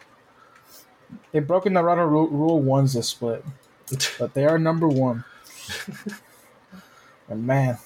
[1.34, 3.44] They've broken the Rule, rule, rule one's this split,
[4.20, 5.26] but they are number one.
[7.30, 7.78] and man,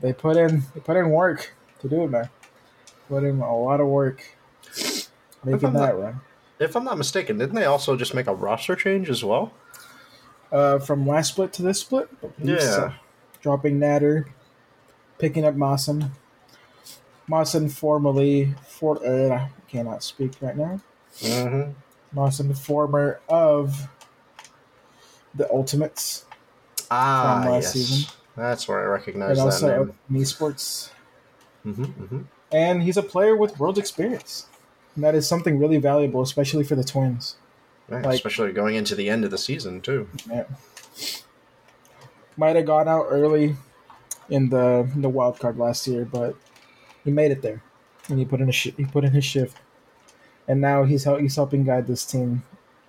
[0.00, 2.28] they put in they put in work to do it, man.
[3.08, 4.22] Put in a lot of work
[5.44, 6.20] making that not- run.
[6.58, 9.52] If I'm not mistaken, didn't they also just make a roster change as well?
[10.50, 12.86] Uh, from last split to this split, I believe so.
[12.86, 12.92] Yeah.
[13.42, 14.26] dropping Natter,
[15.18, 16.12] picking up Mossen.
[17.28, 20.80] Mossen formerly for uh, I cannot speak right now.
[21.18, 21.72] Mm-hmm.
[22.18, 23.88] Mossen, former of
[25.34, 26.24] the Ultimates,
[26.90, 27.72] Ah, From last yes.
[27.72, 28.15] season.
[28.36, 29.88] That's where I recognize and that also name.
[29.88, 30.90] of Esports.
[31.64, 32.20] Mm-hmm, mm-hmm.
[32.52, 34.46] And he's a player with world experience.
[34.94, 37.36] And that is something really valuable, especially for the twins.
[37.88, 40.08] Like- especially going into the end of the season too.
[40.30, 40.44] Yeah.
[42.36, 43.56] Might have gone out early
[44.28, 46.34] in the in the wild card last year, but
[47.04, 47.62] he made it there,
[48.08, 49.56] and he put in a sh- he put in his shift,
[50.48, 52.42] and now he's hel- he's helping guide this team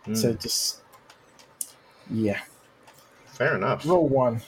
[0.06, 0.82] to Mm, just
[2.10, 2.42] yeah.
[3.28, 3.86] fair enough.
[3.86, 4.42] Rule One,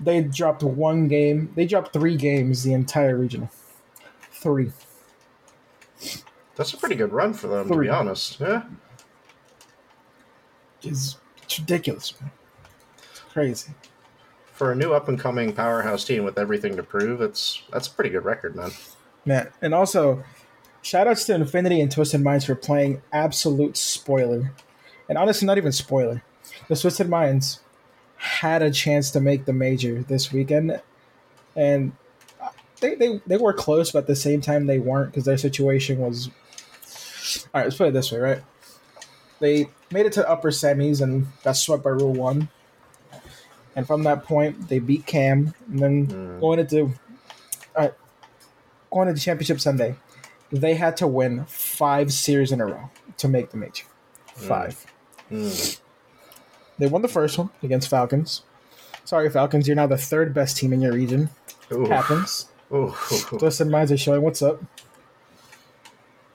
[0.00, 1.52] they dropped one game.
[1.54, 3.50] They dropped three games the entire regional.
[4.32, 4.72] Three.
[6.56, 7.86] That's a pretty good run for them, to Three.
[7.86, 8.38] be honest.
[8.40, 8.64] Yeah.
[10.82, 12.30] It's, it's ridiculous, man.
[13.10, 13.72] It's crazy.
[14.52, 17.90] For a new up and coming powerhouse team with everything to prove, it's that's a
[17.90, 18.70] pretty good record, man.
[19.24, 20.22] Man, and also,
[20.82, 24.52] shout outs to Infinity and Twisted Minds for playing absolute spoiler.
[25.08, 26.22] And honestly, not even spoiler.
[26.68, 27.60] The Twisted Minds
[28.24, 30.80] had a chance to make the major this weekend,
[31.54, 31.92] and
[32.80, 35.98] they, they, they were close, but at the same time, they weren't because their situation
[35.98, 36.30] was.
[37.52, 38.42] All right, let's put it this way, right?
[39.40, 42.48] They made it to upper semis and got swept by Rule 1.
[43.76, 46.40] And from that point, they beat Cam, and then Mm.
[46.40, 46.94] going into
[48.90, 49.96] going into championship Sunday,
[50.52, 53.84] they had to win five series in a row to make the major.
[54.36, 54.86] Five.
[55.32, 55.80] Mm.
[56.78, 58.42] They won the first one against Falcons.
[59.04, 61.30] Sorry, Falcons, you're now the third best team in your region.
[61.72, 61.86] Ooh.
[61.86, 62.46] Happens.
[62.72, 62.94] Ooh.
[63.38, 64.62] Twisted Minds are showing what's up.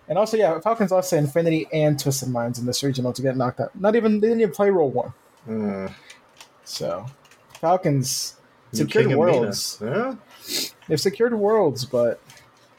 [0.08, 3.38] And also, yeah, Falcons lost to Infinity and Twisted Minds in this regional to get
[3.38, 3.75] knocked out.
[3.80, 5.13] Not even they didn't even play Rule One.
[5.47, 5.93] Mm.
[6.63, 7.06] So
[7.60, 8.36] Falcons
[8.71, 9.78] secured worlds.
[9.82, 10.15] Yeah.
[10.88, 12.21] They've secured worlds, but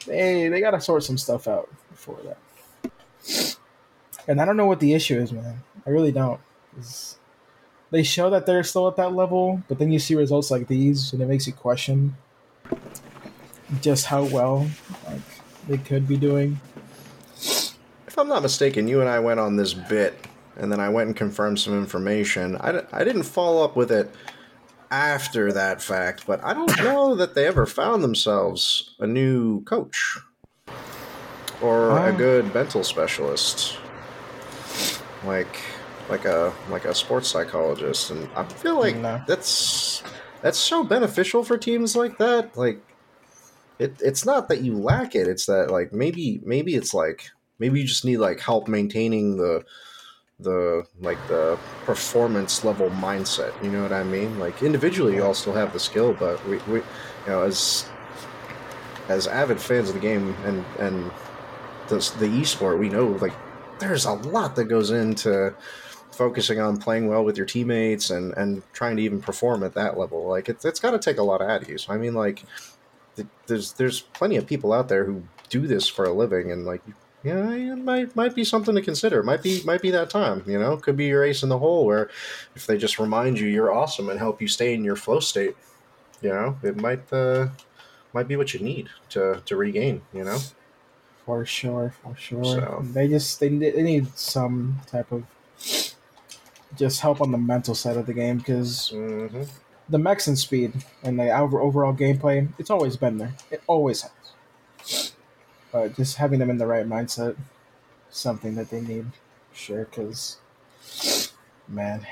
[0.05, 3.57] they they gotta sort some stuff out before that.
[4.27, 5.61] And I don't know what the issue is, man.
[5.85, 6.39] I really don't.
[6.75, 7.17] 'Cause
[7.91, 11.11] They show that they're still at that level, but then you see results like these,
[11.11, 12.15] and it makes you question
[13.81, 14.69] just how well
[15.07, 15.21] like
[15.67, 16.59] they could be doing.
[18.07, 20.25] If I'm not mistaken, you and I went on this bit,
[20.57, 22.57] and then I went and confirmed some information.
[22.57, 24.13] I, I didn't follow up with it
[24.89, 30.17] after that fact, but I don't know that they ever found themselves a new coach
[31.61, 33.77] or a good mental specialist,
[35.23, 35.57] like
[36.11, 38.11] like a like a sports psychologist.
[38.11, 39.21] And I feel like No.
[39.27, 40.03] that's
[40.41, 42.55] that's so beneficial for teams like that.
[42.57, 42.81] Like
[43.79, 47.79] it, it's not that you lack it it's that like maybe maybe it's like maybe
[47.81, 49.63] you just need like help maintaining the
[50.39, 55.33] the like the performance level mindset you know what i mean like individually you all
[55.33, 56.83] still have the skill but we, we you
[57.27, 57.89] know as
[59.09, 61.11] as avid fans of the game and and
[61.91, 63.33] the the esport, we know like
[63.79, 65.53] there's a lot that goes into
[66.11, 69.97] focusing on playing well with your teammates and and trying to even perform at that
[69.97, 70.27] level.
[70.27, 71.77] Like it's it's got to take a lot out of you.
[71.77, 72.43] So I mean, like
[73.15, 76.65] th- there's there's plenty of people out there who do this for a living, and
[76.65, 76.81] like
[77.23, 79.21] yeah, it might might be something to consider.
[79.23, 80.43] Might be might be that time.
[80.47, 82.09] You know, could be your ace in the hole where
[82.55, 85.55] if they just remind you you're awesome and help you stay in your flow state,
[86.21, 87.49] you know, it might uh,
[88.13, 90.01] might be what you need to to regain.
[90.13, 90.39] You know.
[91.25, 92.43] For sure, for sure.
[92.43, 95.23] So- They just they, need- they need some type of
[96.77, 99.43] just help on the mental side of the game because hmm
[99.89, 100.71] the mechs and speed
[101.03, 103.33] and the over- overall gameplay, it's always been there.
[103.49, 105.11] It always has.
[105.71, 107.35] But just having them in the right mindset,
[108.09, 109.07] something that they need,
[109.53, 109.83] sure.
[109.85, 110.37] Because,
[111.67, 112.07] man,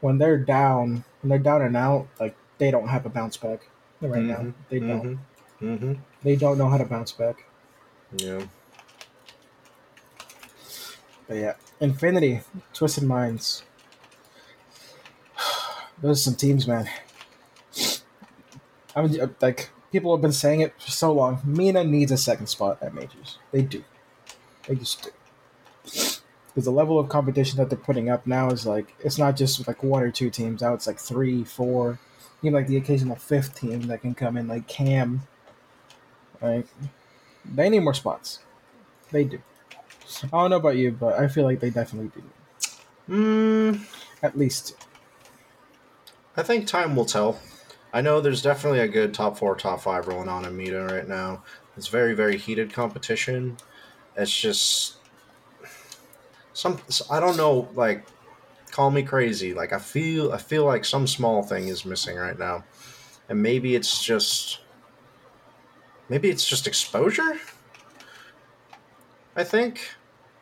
[0.00, 3.68] when they're down, when they're down and out, like they don't have a bounce back.
[4.00, 5.18] Right now, Mhm, they don't.
[5.58, 7.44] hmm They don't know how to bounce back.
[8.16, 8.42] Yeah.
[11.26, 12.40] But yeah, Infinity,
[12.72, 13.62] Twisted Minds.
[16.02, 16.88] Those are some teams, man.
[18.96, 21.40] I mean, uh, like people have been saying it for so long.
[21.44, 23.38] Mina needs a second spot at majors.
[23.52, 23.84] They do.
[24.66, 25.10] They just do.
[25.84, 29.66] Because the level of competition that they're putting up now is like it's not just
[29.68, 30.60] like one or two teams.
[30.60, 32.00] Now it's like three, four,
[32.42, 35.22] even like the occasional fifth team that can come in, like Cam.
[36.42, 36.66] Right?
[37.44, 38.40] They need more spots.
[39.10, 39.40] They do.
[40.24, 42.22] I don't know about you, but I feel like they definitely do.
[43.08, 43.80] Mm,
[44.22, 44.74] At least.
[46.36, 47.40] I think time will tell.
[47.92, 51.08] I know there's definitely a good top four, top five rolling on in Meta right
[51.08, 51.42] now.
[51.76, 53.56] It's very, very heated competition.
[54.16, 54.96] It's just
[56.52, 56.78] some.
[57.10, 57.68] I don't know.
[57.74, 58.04] Like,
[58.70, 59.54] call me crazy.
[59.54, 60.32] Like, I feel.
[60.32, 62.64] I feel like some small thing is missing right now,
[63.28, 64.60] and maybe it's just.
[66.08, 67.38] Maybe it's just exposure.
[69.36, 69.94] I think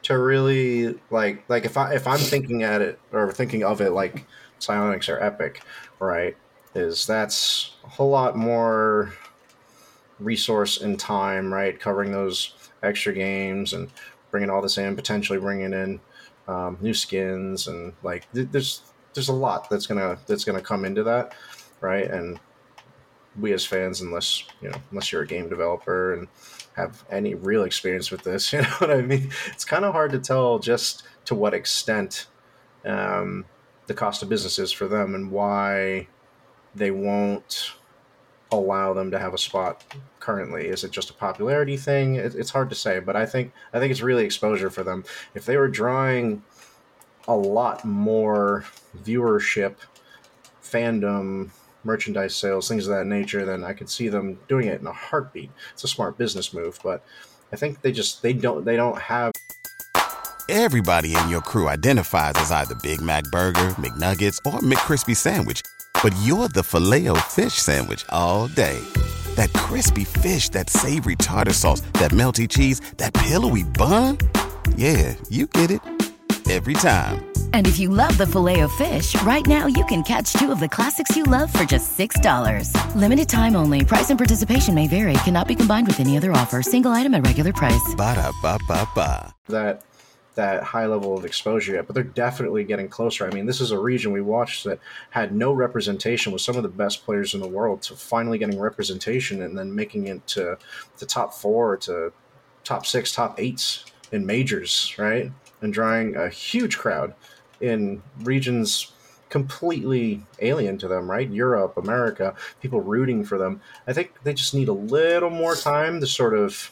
[0.07, 3.91] to really like like if I if I'm thinking at it or thinking of it
[3.91, 4.25] like
[4.61, 5.63] Psyonix or Epic,
[5.99, 6.37] right?
[6.77, 9.13] Is that's a whole lot more
[10.21, 11.79] resource and time, right?
[11.79, 13.91] Covering those extra games and
[14.31, 16.01] bringing all this in, potentially bringing in
[16.47, 20.85] um, new skins and like th- there's there's a lot that's gonna that's gonna come
[20.85, 21.35] into that,
[21.81, 22.09] right?
[22.09, 22.39] And
[23.41, 26.29] we as fans, unless you know, unless you're a game developer and
[26.77, 29.31] have any real experience with this, you know what I mean?
[29.49, 32.27] It's kind of hard to tell just to what extent
[32.85, 33.47] um,
[33.87, 36.09] the cost of business is for them and why
[36.75, 37.73] they won't
[38.53, 39.85] allow them to have a spot
[40.21, 40.69] currently.
[40.69, 42.17] Is it just a popularity thing?
[42.17, 45.05] It, it's hard to say, but I think I think it's really exposure for them.
[45.35, 46.45] If they were drawing
[47.27, 48.65] a lot more
[48.97, 49.77] viewership,
[50.63, 51.51] fandom,
[51.87, 54.93] merchandise sales, things of that nature, then I could see them doing it in a
[54.93, 55.51] heartbeat.
[55.73, 57.05] It's a smart business move, but
[57.53, 59.33] I think they just they don't they don't have
[60.49, 65.61] Everybody in your crew identifies as either Big Mac Burger, McNuggets, or McCrispy Sandwich.
[66.03, 68.79] But you're the filet fish Sandwich all day.
[69.35, 74.19] That crispy fish, that savory tartar sauce, that melty cheese, that pillowy bun.
[74.77, 75.81] Yeah, you get it.
[76.49, 77.36] Every time.
[77.57, 80.61] And if you love the filet of fish, right now you can catch two of
[80.61, 82.71] the classics you love for just $6.
[82.95, 83.83] Limited time only.
[83.83, 85.15] Price and participation may vary.
[85.25, 86.61] Cannot be combined with any other offer.
[86.61, 87.95] Single item at regular price.
[87.97, 89.35] Ba-da-ba-ba-ba.
[89.49, 89.85] that
[90.35, 93.27] that high level of exposure yet, but they're definitely getting closer.
[93.27, 96.63] I mean, this is a region we watched that had no representation with some of
[96.63, 100.59] the best players in the world to finally getting representation and then making it to
[100.99, 102.13] the top four to
[102.65, 105.33] top six, top eights in majors, right?
[105.63, 107.15] And drawing a huge crowd
[107.61, 108.93] in regions
[109.29, 111.29] completely alien to them, right?
[111.29, 113.61] Europe, America, people rooting for them.
[113.87, 116.71] I think they just need a little more time to sort of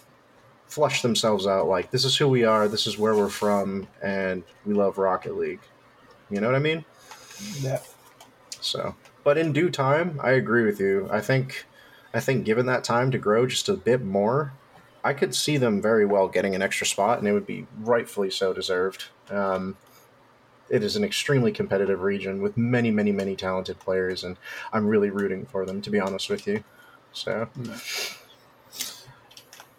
[0.66, 4.42] flush themselves out like this is who we are, this is where we're from, and
[4.64, 5.60] we love Rocket League.
[6.30, 6.84] You know what I mean?
[7.60, 7.80] Yeah.
[8.60, 8.94] So,
[9.24, 11.08] but in due time, I agree with you.
[11.10, 11.66] I think,
[12.12, 14.52] I think given that time to grow just a bit more,
[15.04, 18.30] I could see them very well getting an extra spot, and it would be rightfully
[18.30, 19.04] so deserved.
[19.30, 19.76] Um,
[20.70, 24.36] it is an extremely competitive region with many, many, many talented players, and
[24.72, 25.80] I'm really rooting for them.
[25.82, 26.64] To be honest with you,
[27.12, 27.48] so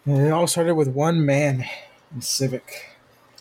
[0.04, 1.64] And it all started with one man
[2.14, 2.92] in Civic.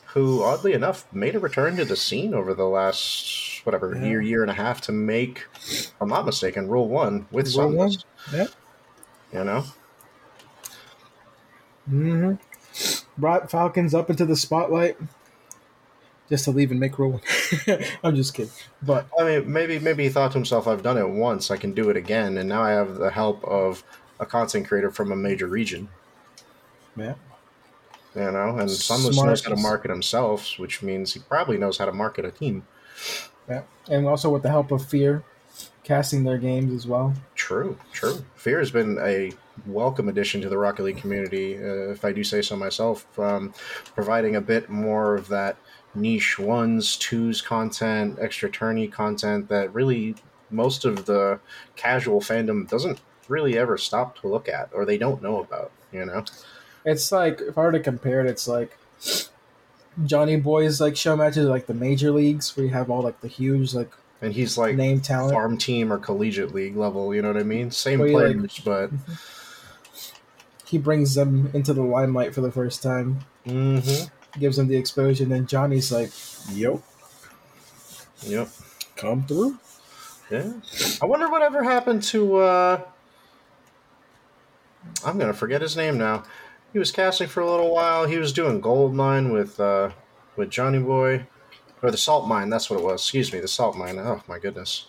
[0.07, 4.05] who oddly enough made a return to the scene over the last whatever Yeah.
[4.05, 7.71] year, year and a half to make, if I'm not mistaken, Rule One with Rule
[7.73, 7.91] One?
[8.33, 8.47] Yeah.
[9.33, 9.65] You know,
[11.89, 12.33] Mm-hmm.
[13.21, 14.97] Brought Falcons up into the spotlight
[16.29, 17.21] just to leave and make rule.
[18.03, 18.51] I'm just kidding.
[18.81, 21.73] But I mean, maybe maybe he thought to himself, "I've done it once, I can
[21.73, 23.83] do it again," and now I have the help of
[24.19, 25.89] a content creator from a major region.
[26.95, 27.15] Yeah.
[28.15, 29.27] You know, and Smart.
[29.27, 32.65] knows how to market himself, which means he probably knows how to market a team.
[33.49, 33.63] Yeah.
[33.89, 35.23] And also with the help of Fear,
[35.83, 37.13] casting their games as well.
[37.35, 38.23] True, true.
[38.35, 39.33] Fear has been a
[39.65, 43.53] welcome addition to the Rocket League community, uh, if I do say so myself, um,
[43.93, 45.57] providing a bit more of that
[45.95, 50.15] niche ones, twos content, extra tourney content that really
[50.51, 51.39] most of the
[51.75, 56.05] casual fandom doesn't really ever stop to look at or they don't know about, you
[56.05, 56.23] know?
[56.85, 58.77] It's like if I were to compare it, it's like
[60.05, 63.27] Johnny Boy's like show matches, like the major leagues where you have all like the
[63.27, 63.91] huge like
[64.21, 65.33] And he's like name talent.
[65.33, 67.71] farm team or collegiate league level, you know what I mean?
[67.71, 68.91] Same Where you, like- players, but
[70.65, 74.09] He brings them into the limelight for the first time, mhm.
[74.39, 76.11] Gives them the exposure, and then Johnny's like,
[76.51, 76.81] "Yo,
[78.23, 78.49] Yep.
[78.95, 79.57] come through."
[80.31, 80.53] Yeah.
[81.01, 82.81] I wonder whatever happened to uh
[85.05, 86.23] I'm gonna forget his name now.
[86.73, 88.05] He was casting for a little while.
[88.05, 89.91] He was doing Gold Mine with uh
[90.35, 91.27] with Johnny Boy.
[91.81, 93.01] Or the Salt Mine, that's what it was.
[93.01, 93.99] Excuse me, the Salt Mine.
[93.99, 94.87] Oh my goodness.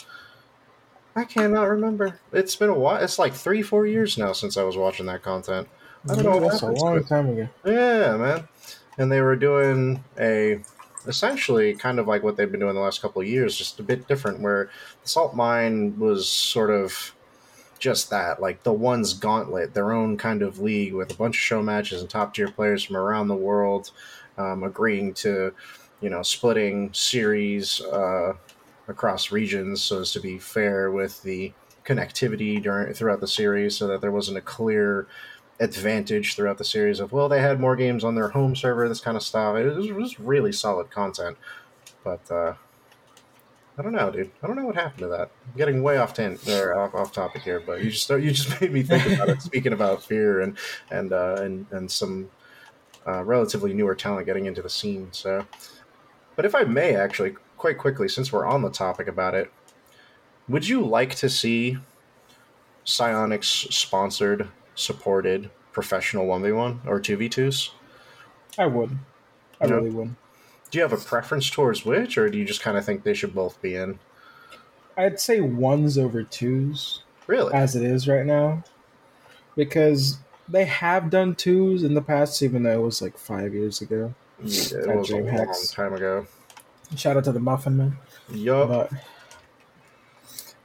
[1.15, 2.19] I cannot remember.
[2.33, 3.03] It's been a while.
[3.03, 5.69] It's like three, four years now since I was watching that content.
[6.09, 7.49] I don't know That's a long time ago.
[7.65, 8.49] Yeah, man.
[8.99, 10.61] And they were doing a
[11.07, 13.83] essentially kind of like what they've been doing the last couple of years, just a
[13.83, 14.41] bit different.
[14.41, 14.71] Where
[15.03, 17.15] the salt mine was sort of
[17.79, 21.41] just that, like the one's gauntlet, their own kind of league with a bunch of
[21.41, 23.91] show matches and top tier players from around the world,
[24.39, 25.53] um, agreeing to,
[26.01, 28.33] you know, splitting series uh,
[28.89, 31.53] across regions so as to be fair with the
[31.85, 35.07] connectivity during throughout the series, so that there wasn't a clear
[35.59, 39.01] advantage throughout the series of well they had more games on their home server this
[39.01, 39.57] kind of stuff.
[39.57, 41.37] It was, it was really solid content.
[42.05, 42.55] But uh
[43.79, 44.31] i don't know dude.
[44.43, 45.31] I don't know what happened to that.
[45.47, 48.61] I'm getting way off tan- or off, off topic here but you just you just
[48.61, 50.57] made me think about it speaking about fear and
[50.91, 52.31] and uh and and some
[53.07, 55.47] uh, relatively newer talent getting into the scene so.
[56.35, 59.51] But if i may actually quite quickly since we're on the topic about it
[60.49, 61.79] would you like to see
[62.85, 67.71] Psyonix sponsored supported professional 1v1 or 2v2s
[68.59, 68.91] I would.
[69.61, 69.75] I Yeah.
[69.75, 70.15] really would.
[70.71, 73.15] do you have a preference towards which or do you just kind of think they
[73.15, 73.99] should both be in
[74.97, 78.63] I'd say ones over twos really as it is right now,
[79.57, 80.19] because
[80.49, 84.15] they have done twos in the past, even though it was like five years ago.
[84.43, 86.27] yeah, it was a long time ago
[86.97, 87.97] Shout out to the Muffin Man.
[88.31, 88.91] yup But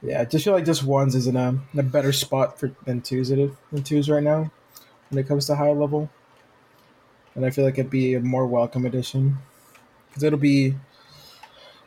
[0.02, 2.72] yeah, I just feel like just ones is in a, in a better spot for
[2.84, 4.50] than twos it is than twos right now
[5.08, 6.10] when it comes to high level.
[7.34, 9.38] And I feel like it'd be a more welcome addition
[10.08, 10.74] because it'll be,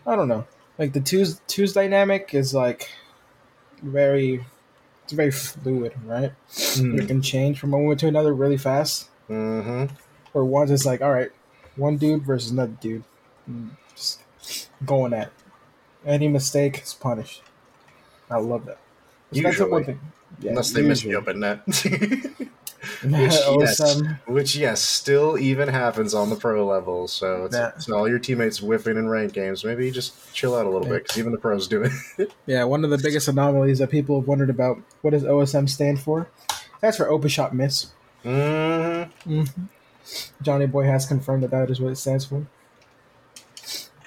[0.08, 0.48] I don't know,
[0.80, 2.90] like the twos twos dynamic is like
[3.84, 4.46] very,
[5.04, 6.32] it's very fluid, right?
[6.78, 9.10] It can change from one moment to another really fast.
[9.30, 9.94] mm-hmm
[10.32, 11.32] Where ones is like, all right,
[11.76, 13.04] one dude versus another dude,
[13.50, 14.22] Mm, just
[14.84, 15.28] going at.
[15.28, 15.34] it.
[16.04, 17.44] Any mistake is punished.
[18.30, 18.78] I love that.
[19.32, 19.72] That's Usually.
[19.72, 20.00] one thing.
[20.42, 21.12] Yeah, unless they miss usually.
[21.12, 21.62] you up in net
[23.04, 24.02] Oh, yes.
[24.28, 28.58] Which yes still even happens on the pro level so it's, it's all your teammates
[28.60, 31.68] whiffing in ranked games maybe just chill out a little bit because even the pros
[31.68, 31.84] do
[32.18, 34.78] it Yeah, one of the biggest anomalies that people have wondered about.
[35.02, 36.30] What does OSM stand for?
[36.82, 37.88] That's for open shot miss.
[38.24, 39.44] mm-hmm.
[40.42, 42.46] Johnny Boy has confirmed that that is what it stands for.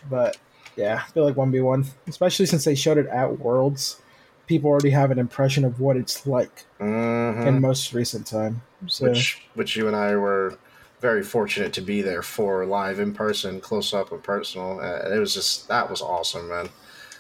[0.08, 0.36] But
[0.76, 4.00] yeah, I feel like one v one, especially since they showed it at Worlds,
[4.48, 7.46] people already have an impression of what it's like Mm-hmm.
[7.46, 8.62] in most recent time.
[8.86, 10.58] So which which you and I were
[11.00, 14.80] very fortunate to be there for live in person, close up and personal.
[14.80, 16.68] Uh, it was just that was awesome, man.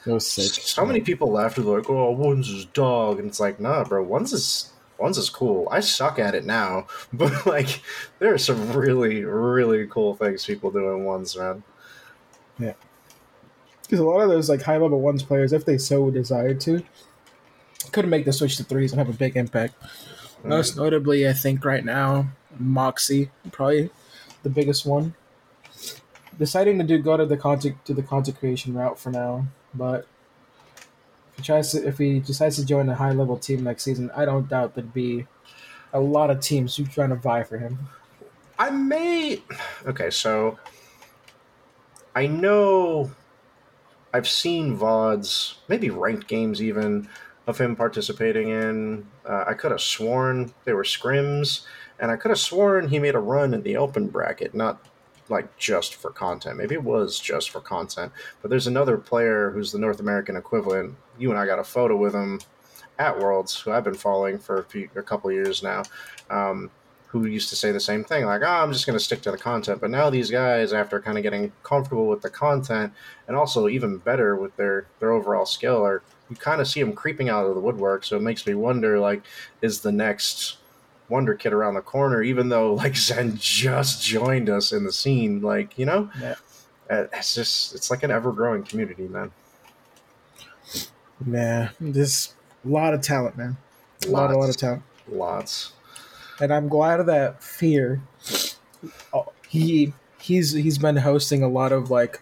[0.06, 0.52] it was sick.
[0.62, 4.32] So many people left like, "Oh, one's is dog," and it's like, nah, bro, one's
[4.32, 5.68] is one's is cool.
[5.70, 7.80] I suck at it now, but like,
[8.18, 11.62] there are some really really cool things people do in ones, man.
[12.58, 12.74] Yeah
[13.88, 16.82] because a lot of those like high level ones players, if they so desired to,
[17.92, 19.74] could make the switch to threes and have a big impact.
[20.44, 22.28] Most notably, I think right now,
[22.58, 23.90] Moxie probably
[24.42, 25.14] the biggest one.
[26.38, 30.06] Deciding to do go to the content to the content creation route for now, but
[31.32, 34.10] if he tries to, if he decides to join a high level team next season,
[34.14, 35.26] I don't doubt there'd be
[35.92, 37.88] a lot of teams who trying to vie for him.
[38.58, 39.42] I may.
[39.86, 40.58] Okay, so
[42.14, 43.10] I know
[44.12, 47.08] I've seen VODs, maybe ranked games even,
[47.48, 49.06] of him participating in.
[49.26, 51.64] Uh, I could have sworn they were scrims,
[51.98, 54.86] and I could have sworn he made a run in the open bracket, not
[55.30, 56.58] like just for content.
[56.58, 58.12] Maybe it was just for content.
[58.42, 60.94] But there's another player who's the North American equivalent.
[61.18, 62.38] You and I got a photo with him
[62.98, 65.84] at Worlds, who I've been following for a, few, a couple years now,
[66.30, 66.70] um,
[67.06, 69.30] who used to say the same thing, like, "Oh, I'm just going to stick to
[69.30, 72.92] the content." But now these guys, after kind of getting comfortable with the content,
[73.26, 76.92] and also even better with their their overall skill, are you kind of see them
[76.92, 78.04] creeping out of the woodwork.
[78.04, 79.22] So it makes me wonder, like,
[79.62, 80.58] is the next
[81.08, 82.22] Wonder Kid around the corner?
[82.22, 86.34] Even though like Zen just joined us in the scene, like you know, Yeah.
[86.90, 89.30] It's just it's like an ever growing community, man.
[91.24, 93.56] Man, there's a lot of talent, man.
[94.06, 94.82] A lot, a lot of talent.
[95.08, 95.72] Lots.
[96.40, 98.00] and I'm glad of that Fear.
[99.12, 102.20] oh, He he's he's been hosting a lot of like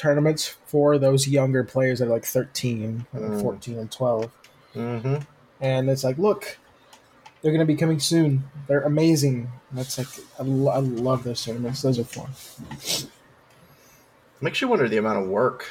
[0.00, 3.40] tournaments for those younger players that are like 13, and Mm.
[3.42, 4.30] 14, and 12.
[4.74, 5.14] Mm-hmm.
[5.60, 6.58] And it's like, look,
[7.42, 8.44] they're gonna be coming soon.
[8.66, 9.50] They're amazing.
[9.72, 11.82] That's like I, lo- I love those tournaments.
[11.82, 12.30] Those are fun.
[14.40, 15.70] Makes you wonder the amount of work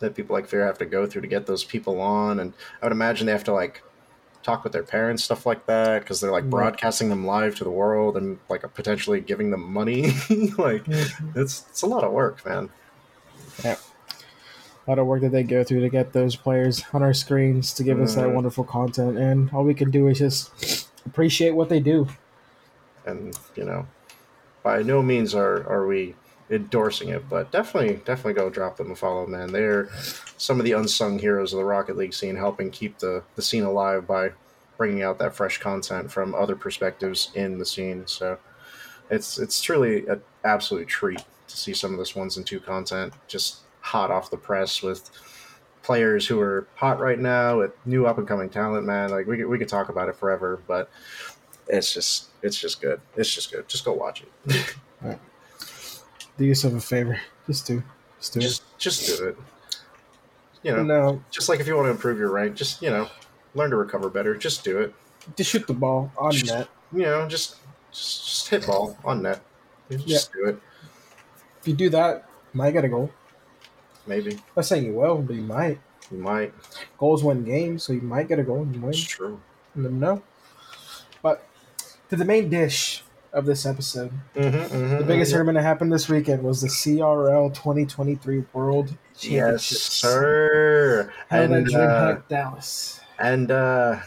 [0.00, 2.86] that people like Fear have to go through to get those people on, and I
[2.86, 3.82] would imagine they have to like
[4.42, 6.50] talk with their parents, stuff like that, because they're like Yeah.
[6.50, 10.12] broadcasting them live to the world and like potentially giving them money.
[10.58, 10.84] like
[11.34, 12.70] it's it's a lot of work, man.
[13.64, 13.76] A
[14.86, 17.84] lot of work that they go through to get those players on our screens to
[17.84, 18.34] give us that Mhm.
[18.34, 22.08] wonderful content, and all we can do is just appreciate what they do.
[23.06, 23.86] and you know,
[24.62, 26.14] by no means are are we
[26.50, 29.50] endorsing it, but definitely definitely go drop them a follow, man.
[29.52, 29.88] They're
[30.36, 33.64] some of the unsung heroes of the Rocket League scene, helping keep the the scene
[33.64, 34.32] alive by
[34.76, 38.02] bringing out that fresh content from other perspectives in the scene.
[38.06, 38.38] So
[39.10, 43.12] it's it's truly an absolute treat to see some of this ones and two content
[43.26, 45.10] just hot off the press with
[45.82, 49.10] players who are hot right now with new up and coming talent man.
[49.10, 50.90] Like we could, we could talk about it forever but
[51.68, 53.00] it's just it's just good.
[53.16, 53.68] It's just good.
[53.68, 54.22] Just go watch
[54.52, 54.76] it.
[56.38, 57.20] Do yourself a favor.
[57.46, 57.82] Just do.
[58.20, 59.36] Just do just just do it.
[60.62, 63.08] You know No, just like if you want to improve your rank just you know
[63.54, 64.36] learn to recover better.
[64.36, 64.94] Just do it.
[65.36, 66.68] Just shoot the ball on Just- net.
[66.92, 67.56] you know just
[67.90, 69.40] just, just hit ball on net.
[69.90, 70.60] Just do it
[71.60, 73.10] If you do that, you might get a goal.
[74.06, 75.78] maybe not saying you will, but you might.
[76.10, 76.52] you might
[76.98, 78.90] Goals win games, so you might get a goal and you win.
[78.90, 79.40] it's true
[79.74, 80.22] You never know.
[81.22, 81.44] But
[82.10, 83.02] to the main dish
[83.32, 88.44] of this episode, mm-hmm, the biggest tournament that happened this weekend was the CRL 2023
[88.54, 93.00] World yes sir Held and uh, DreamHack Dallas.
[93.18, 93.98] and uh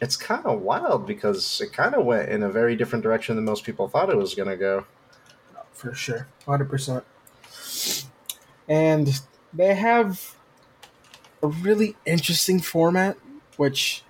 [0.00, 3.44] it's kind of wild because it kind of went in a very different direction than
[3.44, 4.84] most people thought it was going to go
[5.76, 7.04] for sure, hundred percent.
[8.68, 9.20] And
[9.52, 10.34] they have
[11.42, 13.16] a really interesting format,
[13.56, 14.02] which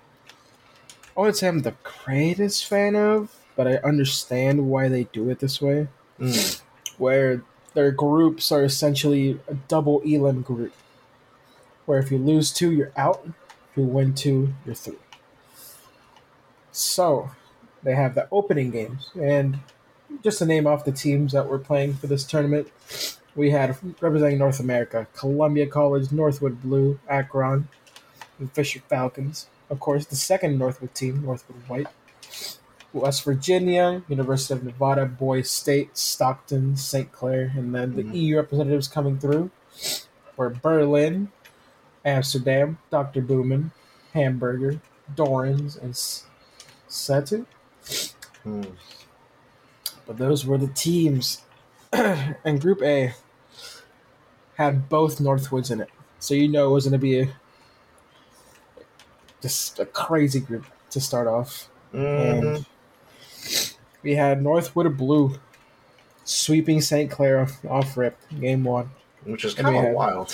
[1.15, 5.39] I would say I'm the greatest fan of, but I understand why they do it
[5.39, 5.87] this way.
[6.19, 6.61] Mm.
[6.97, 7.43] Where
[7.73, 10.73] their groups are essentially a double elim group,
[11.85, 13.23] where if you lose two, you're out.
[13.69, 14.99] If you win two, you're through.
[16.71, 17.31] So
[17.83, 19.59] they have the opening games, and
[20.23, 22.69] just to name off the teams that were playing for this tournament,
[23.35, 27.67] we had representing North America, Columbia College, Northwood Blue, Akron,
[28.39, 29.47] and Fisher Falcons.
[29.69, 31.87] Of course, the second Northwood team, Northwood White.
[32.93, 37.11] West Virginia, University of Nevada, Boise State, Stockton, St.
[37.11, 38.15] Clair, and then the Mhm.
[38.15, 39.51] EU representatives coming through
[40.35, 41.31] were Berlin,
[42.05, 43.21] Amsterdam, Dr.
[43.21, 43.71] Boomin,
[44.13, 44.79] Hamburger,
[45.13, 45.93] Dorans, and
[46.89, 47.45] Setu.
[48.45, 48.71] Mm.
[50.07, 51.41] But those were the teams.
[51.93, 53.13] and Group A
[54.55, 55.89] had both Northwoods in it.
[56.19, 57.29] So you know it was going to be a,
[59.41, 61.69] just a crazy group to start off.
[61.93, 62.55] Mhm.
[62.55, 62.65] And
[64.03, 65.39] we had Northwood Blue
[66.23, 67.09] sweeping St.
[67.09, 68.89] Clair off, rip game one.
[69.23, 70.33] which is kind of had- wild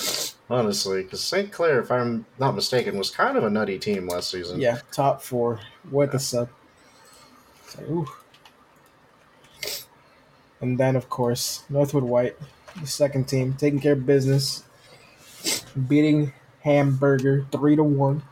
[0.49, 4.29] honestly because st clair if i'm not mistaken was kind of a nutty team last
[4.29, 6.49] season Yeah, top four with the sub.
[7.69, 8.07] So, ooh.
[10.63, 12.37] And then, of course, Northwood White,
[12.79, 14.63] the second team, taking care of business,
[15.89, 18.23] beating Hamburger three to one,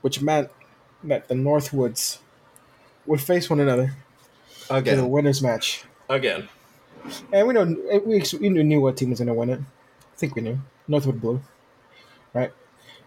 [0.00, 0.50] which meant
[1.04, 2.18] that the Northwoods
[3.06, 3.94] would face one another
[4.68, 5.84] in a winners match.
[6.10, 6.48] again
[7.32, 9.60] And we know eh, we, we knew what team was going to win it.
[9.60, 10.58] I think we knew
[10.88, 11.40] Northwood Blue,
[12.34, 12.50] right?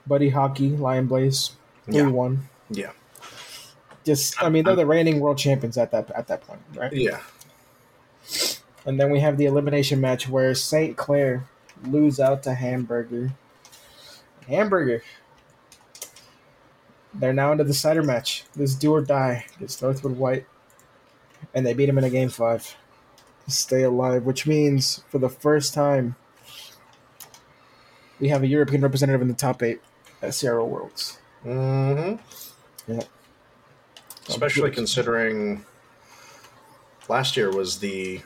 [0.08, 1.52] Buddy Hockey, Lion Blaze,
[1.84, 2.08] three Yeah.
[2.08, 2.48] one.
[2.70, 2.92] yeah
[4.06, 6.94] Just, I mean, they're the reigning world champions at that at that point, right?
[6.94, 7.20] yeah
[8.86, 10.98] And then we have the elimination match where St.
[10.98, 11.48] Clair
[11.84, 13.32] lose out to Hamburger.
[14.48, 15.04] Hamburger.
[17.14, 18.46] They're now into the cider match.
[18.56, 20.46] This do or die against Northwood White.
[21.54, 22.76] And they beat him in a game five
[23.46, 26.16] to stay alive, which means for the first time
[28.20, 29.82] we have a European representative in the top eight.
[30.22, 31.18] at CRL Worlds.
[31.46, 32.92] Mm-hmm.
[32.92, 33.02] Yeah.
[34.28, 35.66] Especially considering
[37.08, 38.22] last year was the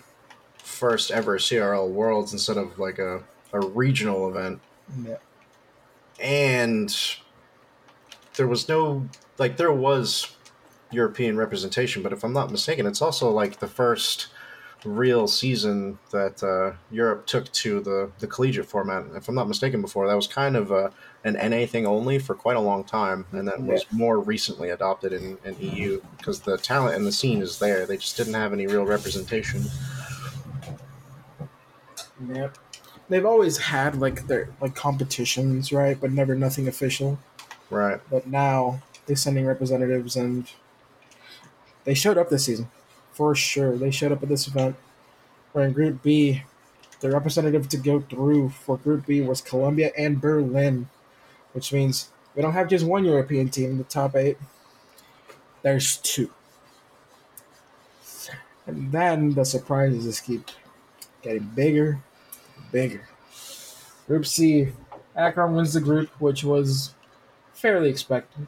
[0.63, 4.59] first ever CRL Worlds instead of like a, a regional event.
[5.05, 5.17] Yeah.
[6.19, 6.95] And
[8.35, 9.07] there was no
[9.37, 10.35] like there was
[10.91, 14.27] European representation, but if I'm not mistaken, it's also like the first
[14.85, 19.05] real season that uh, Europe took to the, the collegiate format.
[19.15, 20.91] If I'm not mistaken, before that was kind of a,
[21.23, 25.13] an NA thing only for quite a long time, and then was more recently adopted
[25.13, 27.85] in, in EU because the talent and the scene is there.
[27.85, 29.63] They just didn't have any real representation.
[32.31, 32.57] Yep.
[33.09, 35.99] They've always had like their like competitions, right?
[35.99, 37.19] But never nothing official.
[37.69, 37.99] Right.
[38.09, 40.49] But now they're sending representatives and
[41.83, 42.69] they showed up this season.
[43.11, 43.77] For sure.
[43.77, 44.75] They showed up at this event.
[45.51, 46.43] Where in Group B,
[46.99, 50.89] the representative to go through for Group B was Colombia and Berlin.
[51.51, 54.37] Which means we don't have just one European team in the top eight.
[55.61, 56.31] There's two.
[58.65, 60.49] And then the surprises just keep
[61.21, 61.99] getting bigger,
[62.73, 63.07] bigger.
[64.07, 64.67] Group C,
[65.15, 66.93] Akron wins the group, which was
[67.53, 68.47] fairly expected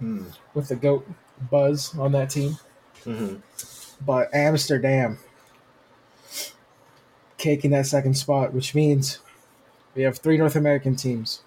[0.00, 0.24] Hmm.
[0.52, 1.06] with the GOAT
[1.50, 2.56] buzz on that team.
[3.04, 3.36] hmm
[4.04, 5.18] But Amsterdam
[7.38, 9.20] caking that second spot, which means
[9.94, 11.42] we have three North American teams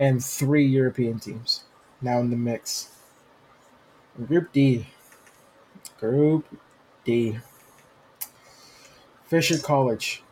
[0.00, 1.64] and three European teams
[2.00, 2.88] now in the mix.
[4.26, 4.86] Group D.
[6.00, 6.46] Group
[7.04, 7.38] D.
[9.26, 10.22] Fisher College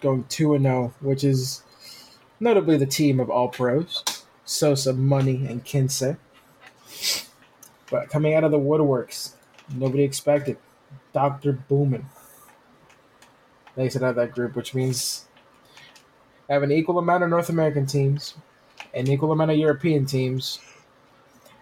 [0.00, 1.62] going 2 0, which is
[2.38, 4.02] notably the team of all pros
[4.44, 6.16] Sosa, Money, and Kinsey.
[7.90, 9.34] But coming out of the woodworks,
[9.72, 10.56] nobody expected
[11.12, 11.52] Dr.
[11.52, 12.06] Boomin.
[13.76, 15.26] They sit out of that group, which means
[16.48, 18.34] I have an equal amount of North American teams,
[18.92, 20.58] an equal amount of European teams.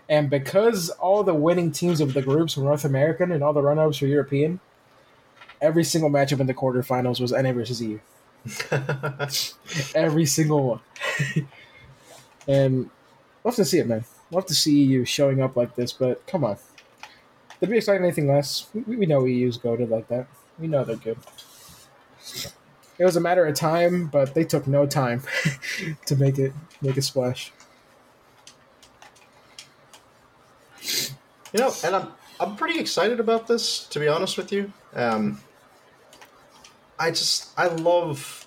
[0.09, 3.61] And because all the winning teams of the groups were North American and all the
[3.61, 4.61] run-ups were European,
[5.61, 7.99] every single matchup in the quarterfinals was NA versus EU.
[9.95, 10.81] Every single one.
[12.47, 12.91] and
[13.45, 14.05] love to see it, man.
[14.31, 16.57] Love to see you showing up like this, but come on.
[17.61, 18.69] Did we expect anything less?
[18.73, 20.29] We, know we know EU's goaded like that.
[20.59, 21.19] We know they're good.
[22.99, 25.23] It was a matter of time, but they took no time
[26.07, 27.53] to make it make a splash.
[31.53, 32.09] You know, and I'm
[32.41, 33.87] I'm pretty excited about this.
[33.89, 35.41] To be honest with you, um,
[36.99, 38.47] I just I love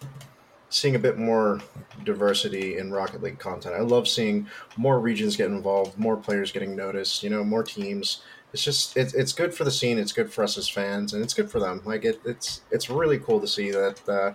[0.70, 1.60] seeing a bit more
[2.04, 3.76] diversity in Rocket League content.
[3.76, 4.48] I love seeing
[4.78, 7.24] more regions get involved, more players getting noticed.
[7.24, 8.22] You know, more teams.
[8.54, 9.98] It's just it's it's good for the scene.
[9.98, 11.82] It's good for us as fans, and it's good for them.
[11.86, 14.10] Like it, it's it's really cool to see that.
[14.10, 14.34] Uh,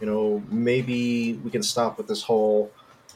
[0.00, 2.70] you know, maybe we can stop with this whole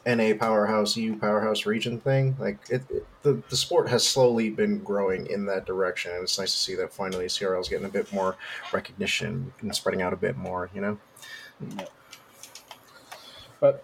[0.05, 2.35] NA powerhouse, EU powerhouse region thing.
[2.39, 6.39] Like it, it the, the sport has slowly been growing in that direction, and it's
[6.39, 8.35] nice to see that finally CRL is getting a bit more
[8.73, 10.69] recognition and spreading out a bit more.
[10.73, 10.97] You know,
[13.59, 13.83] But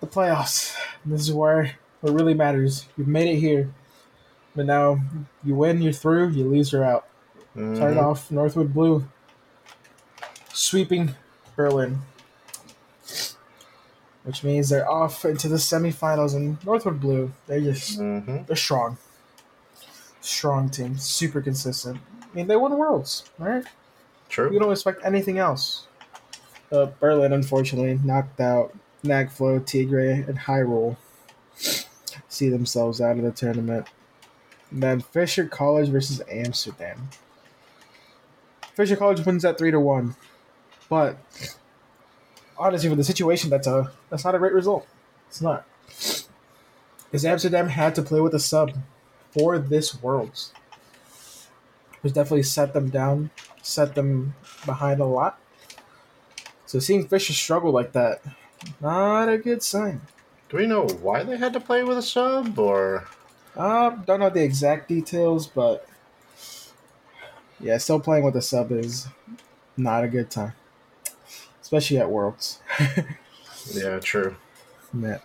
[0.00, 2.86] the playoffs, this is where it really matters.
[2.96, 3.70] You've made it here,
[4.56, 5.00] but now
[5.44, 6.30] you win, you're through.
[6.30, 7.06] You lose, you're out.
[7.56, 8.00] Mhm.
[8.00, 9.06] off Northwood Blue,
[10.52, 11.16] sweeping
[11.56, 11.98] Berlin,
[14.30, 16.36] which means they're off into the semifinals.
[16.36, 18.46] And Northwood Blue, they're just Mhm.
[18.46, 18.96] they're strong,
[20.20, 21.98] strong team, super consistent.
[22.22, 23.64] I mean, they won worlds, right?
[24.28, 24.52] True.
[24.52, 25.88] You don't expect anything else.
[26.70, 28.72] Uh, Berlin, unfortunately, knocked out
[29.02, 30.96] Nagflow, Tigre, and Hyrule.
[32.28, 33.88] See themselves out of the tournament.
[34.70, 37.08] And then Fisher College versus Amsterdam.
[38.74, 40.14] Fisher College wins that three to one,
[40.88, 41.18] but
[42.60, 44.86] honestly, for the situation, that's a that's not a great result.
[45.28, 48.72] It's not, because Amsterdam had to play with a sub
[49.32, 50.52] for this Worlds,
[52.02, 53.30] which definitely set them down,
[53.62, 54.34] set them
[54.66, 55.38] behind a lot.
[56.66, 58.22] So seeing Fisher struggle like that,
[58.80, 60.02] not a good sign.
[60.48, 63.06] Do we know why they had to play with a sub, or
[63.56, 65.86] Uh, don't know the exact details, but
[67.58, 69.08] yeah, still playing with a sub is
[69.76, 70.54] not a good time,
[71.70, 72.58] especially at Worlds.
[73.72, 74.34] yeah, true.
[74.92, 75.18] Yeah.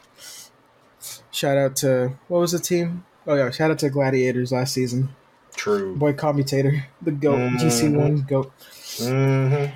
[1.31, 3.03] Shout out to what was the team?
[3.25, 5.09] Oh yeah, shout out to Gladiators last season.
[5.55, 5.95] True.
[5.95, 7.57] Boy Commutator, the goat, Mhm.
[7.57, 8.51] GC one goat.
[8.59, 9.75] Mm-hmm.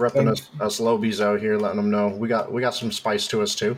[0.00, 3.26] Repping us, us lobies out here, letting them know we got we got some spice
[3.28, 3.76] to us too.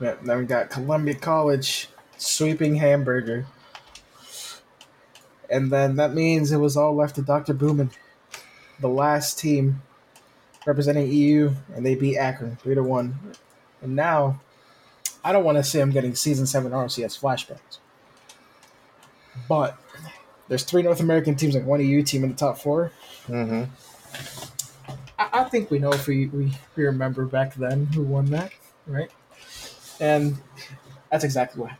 [0.00, 3.46] Yeah, then we got Columbia College sweeping hamburger.
[5.50, 7.54] And then that means it was all left to Dr.
[7.54, 7.90] Boomin,
[8.78, 9.82] the last team
[10.68, 13.18] representing EU, and they beat Akron three to one.
[13.80, 14.40] And now
[15.24, 17.78] I don't want to say I'm getting season seven RLCS flashbacks,
[19.48, 19.78] but
[20.48, 22.92] there's three North American teams and one EU team in the top 4
[23.28, 23.64] Mm-hmm.
[25.18, 28.52] I, I think we know if we, we we remember back then who won that,
[28.86, 29.10] right?
[30.00, 30.38] And
[31.10, 31.72] that's exactly what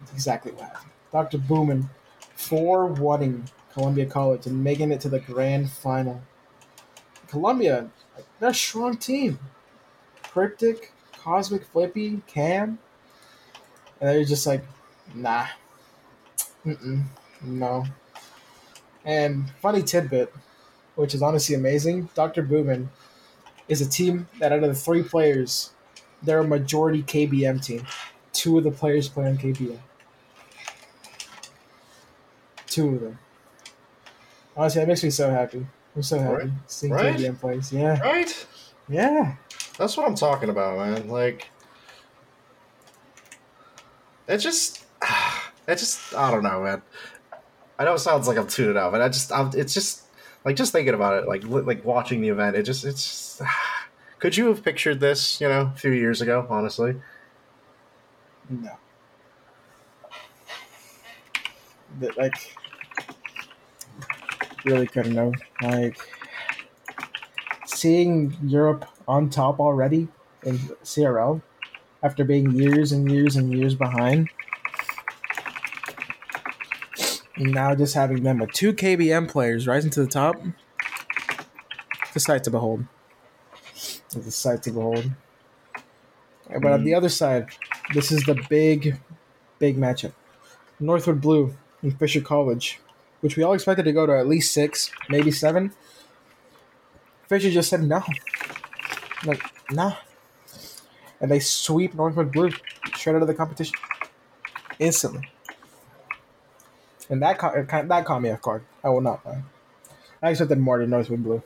[0.00, 0.90] that's exactly what happened.
[1.12, 1.38] Dr.
[1.38, 1.88] Boomin
[2.34, 6.20] for winning Columbia College and making it to the grand final.
[7.28, 7.88] Columbia,
[8.40, 9.38] a strong team.
[10.22, 12.78] Cryptic, Cosmic Flippy, Cam.
[14.00, 14.64] And they're just like,
[15.14, 15.46] nah.
[16.64, 17.04] Mm-mm,
[17.42, 17.84] no.
[19.04, 20.32] And funny tidbit,
[20.96, 22.42] which is honestly amazing, Dr.
[22.42, 22.90] Boomin
[23.68, 25.70] is a team that out of the three players,
[26.22, 27.86] they're a majority KBM team.
[28.32, 29.78] Two of the players play on KBM.
[32.66, 33.18] Two of them.
[34.56, 35.66] Honestly, that makes me so happy.
[35.96, 36.50] I'm so happy Right.
[36.66, 37.16] seeing Right.
[37.16, 37.72] KBM plays.
[37.72, 37.98] Yeah.
[38.00, 38.46] Right?
[38.88, 39.36] Yeah.
[39.78, 41.08] That's what I'm talking about, man.
[41.08, 41.48] Like,
[44.28, 44.84] it just,
[45.66, 46.82] it just, I don't know, man.
[47.78, 50.02] I know it sounds like I'm tuning out, but I just, I'm, it's just,
[50.44, 53.42] like, just thinking about it, like, like watching the event, it just, it's, just,
[54.18, 56.96] could you have pictured this, you know, a few years ago, honestly?
[58.48, 58.72] No.
[62.00, 62.54] But, like,
[64.66, 65.32] really couldn't know.
[65.62, 65.98] Like,
[67.66, 70.08] seeing Europe on top already
[70.42, 71.42] in CRL
[72.02, 74.28] after being years and years and years behind.
[77.36, 80.36] And now just having them with two KBM players rising to the top.
[82.02, 82.84] It's a sight to behold.
[83.74, 85.10] It's a sight to behold.
[86.48, 86.96] But on the mm.
[86.96, 87.48] other side,
[87.92, 88.98] this is the big,
[89.58, 90.12] big matchup.
[90.78, 92.80] Northwood Blue and Fisher College,
[93.20, 95.72] which we all expected to go to at least six, maybe seven.
[97.28, 98.02] Fisher just said no.
[99.24, 99.96] Like, nah.
[101.20, 102.50] And they sweep Northwood Blue
[102.94, 103.74] straight out of the competition.
[104.78, 105.28] Instantly.
[107.08, 108.64] And that ca- it kind that caught me off guard.
[108.84, 109.42] I will not lie.
[110.22, 111.42] I expected more than Northwood Blue.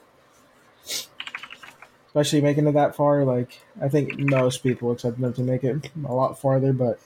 [2.06, 5.90] Especially making it that far, like I think most people expect them to make it
[6.04, 6.98] a lot farther, but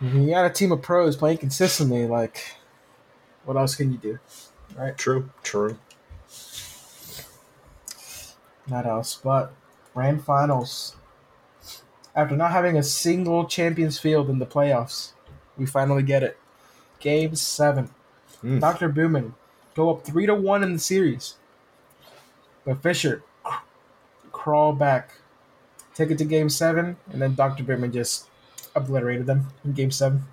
[0.00, 2.54] you got a team of pros playing consistently, like
[3.48, 4.18] what else can you do?
[4.76, 4.96] Right?
[4.98, 5.78] True, true.
[8.68, 9.14] Not else.
[9.24, 9.54] But
[9.94, 10.96] grand finals.
[12.14, 15.12] After not having a single champions field in the playoffs,
[15.56, 16.36] we finally get it.
[17.00, 17.88] Game seven.
[18.44, 18.60] Mm.
[18.60, 18.90] Dr.
[18.90, 19.32] Boomin
[19.74, 21.36] go up three to one in the series.
[22.66, 23.64] But Fisher cr-
[24.30, 25.12] crawl back,
[25.94, 27.64] take it to game seven, and then Dr.
[27.64, 28.28] Boomin just
[28.74, 30.24] obliterated them in game seven.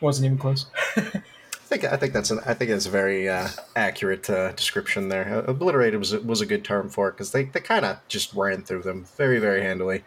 [0.00, 0.64] Wasn't even close.
[1.72, 5.08] I think I think that's an I think that's a very uh, accurate uh, description
[5.08, 5.42] there.
[5.48, 7.96] Uh, obliterated was a- was a good term for it because they, they kind of
[8.08, 10.04] just ran through them very very handily.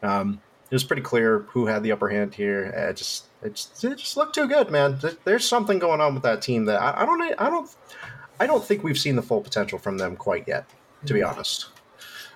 [0.00, 0.40] Um,
[0.70, 2.72] it was pretty clear who had the upper hand here.
[2.76, 5.00] Uh, just it just it just looked too good, man.
[5.24, 7.76] There's something going on with that team that I, I don't I don't
[8.38, 10.66] I don't think we've seen the full potential from them quite yet.
[11.06, 11.66] To be honest,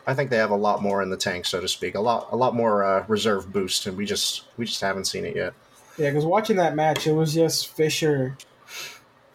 [0.09, 1.95] I think they have a lot more in the tank, so to speak.
[1.95, 5.25] A lot a lot more uh, reserve boost, and we just we just haven't seen
[5.25, 5.55] it yet.
[5.99, 8.37] Yeah, because watching that match, it was just Fisher,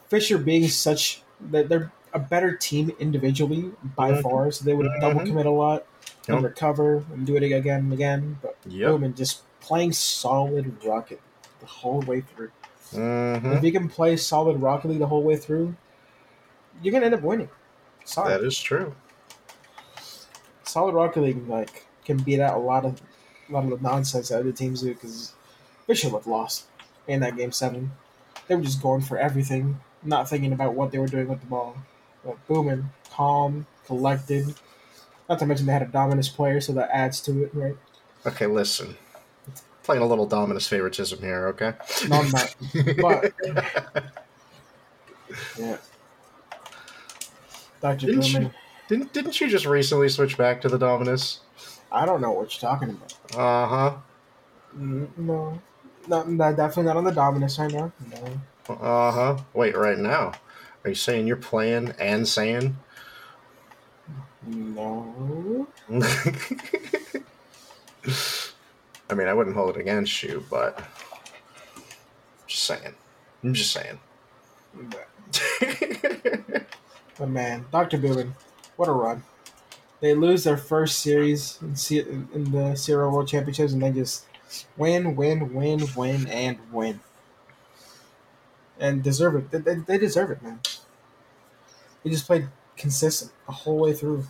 [0.10, 4.22] Fisher being such that they're a better team individually by Mhm.
[4.24, 5.28] far, so they would double Mhm.
[5.28, 5.86] commit a lot
[6.28, 8.39] and recover and do it again and again.
[8.41, 8.89] But Yep.
[8.89, 11.20] boom, and just playing solid Rocket
[11.60, 12.51] the whole way through.
[12.91, 15.76] hmm If you can play solid Rocket League the whole way through,
[16.82, 17.49] you're gonna end up winning.
[18.05, 18.95] Sorry, That is true.
[20.64, 23.01] solid Rocket League like can beat out a lot of
[23.49, 25.34] a lot of the nonsense that other teams do because
[25.86, 26.66] Fisher looked lost
[27.08, 27.91] in that game seven.
[28.47, 31.45] They were just going for everything, not thinking about what they were doing with the
[31.47, 31.78] ball.
[32.26, 34.53] But booming, calm, collected.
[35.30, 37.76] Not to mention they had a dominus player, so that adds to it, right?
[38.26, 38.95] Okay, listen.
[39.84, 41.74] Playing a little Dominus favoritism here, okay?
[42.10, 42.55] No, I'm not.
[43.01, 43.34] But
[45.58, 45.78] yeah,
[47.80, 48.51] Doctor Didn't you,
[48.89, 51.39] didn't, didn't you just recently switch back to the Dominus?
[51.89, 53.14] I don't know what you're talking about.
[53.34, 53.95] Uh huh.
[54.78, 55.62] Mm, No,
[56.08, 57.91] not, not definitely not on the dominus right now.
[58.12, 58.41] No.
[58.70, 59.38] Uh huh.
[59.53, 60.34] Wait, right now.
[60.84, 62.78] Are you saying you're playing and saying?
[64.45, 65.68] No.
[69.09, 70.82] I mean, I wouldn't hold it against you, but.
[72.47, 72.95] Just saying.
[73.43, 73.99] I'm just saying.
[77.18, 77.97] But man, Dr.
[77.97, 78.36] Boomin,
[78.76, 79.24] what a run.
[80.01, 84.26] They lose their first series in, C- in the CRL World Championships and they just
[84.78, 86.99] win, win, win, win, and win.
[88.80, 89.51] And deserve it.
[89.51, 90.59] They, they, they deserve it, man.
[92.03, 94.25] They just played consistent the whole way through.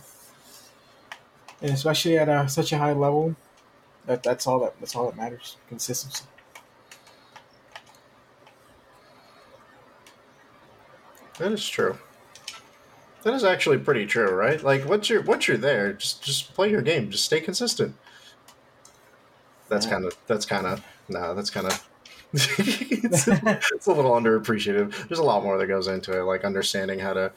[1.60, 3.36] And especially at a, such a high level,
[4.06, 5.56] That, that's all that that's all that matters.
[5.68, 6.24] Consistency.
[11.38, 11.98] That is true.
[13.22, 14.62] That is actually pretty true, right?
[14.62, 17.94] Like once you're once you're there, just just play your game, just stay consistent.
[19.68, 19.92] That's Yeah.
[19.92, 21.88] kind of that's kind of no, that's kind of
[22.32, 23.28] it's,
[23.72, 25.08] it's a little underappreciated.
[25.08, 27.32] There's a lot more that goes into it, like understanding how to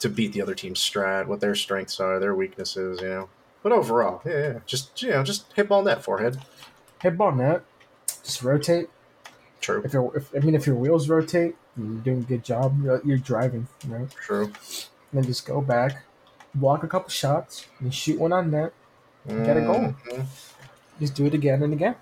[0.00, 3.28] to beat the other team's strat, what their strengths are, their weaknesses, you know.
[3.62, 6.38] But overall, yeah, yeah, just you know, just hit ball net forehead.
[7.00, 7.62] Hit ball net.
[8.22, 8.90] Just rotate.
[9.60, 12.78] True, If your if, I mean if your wheels rotate, you're doing a good job.
[12.82, 14.10] You're, you're driving, right?
[14.10, 14.44] true.
[14.44, 14.54] And
[15.12, 16.04] then just go back,
[16.54, 18.74] block a couple shots, and shoot one on net.
[19.26, 19.94] Get a goal.
[21.00, 21.94] Just do it again and again.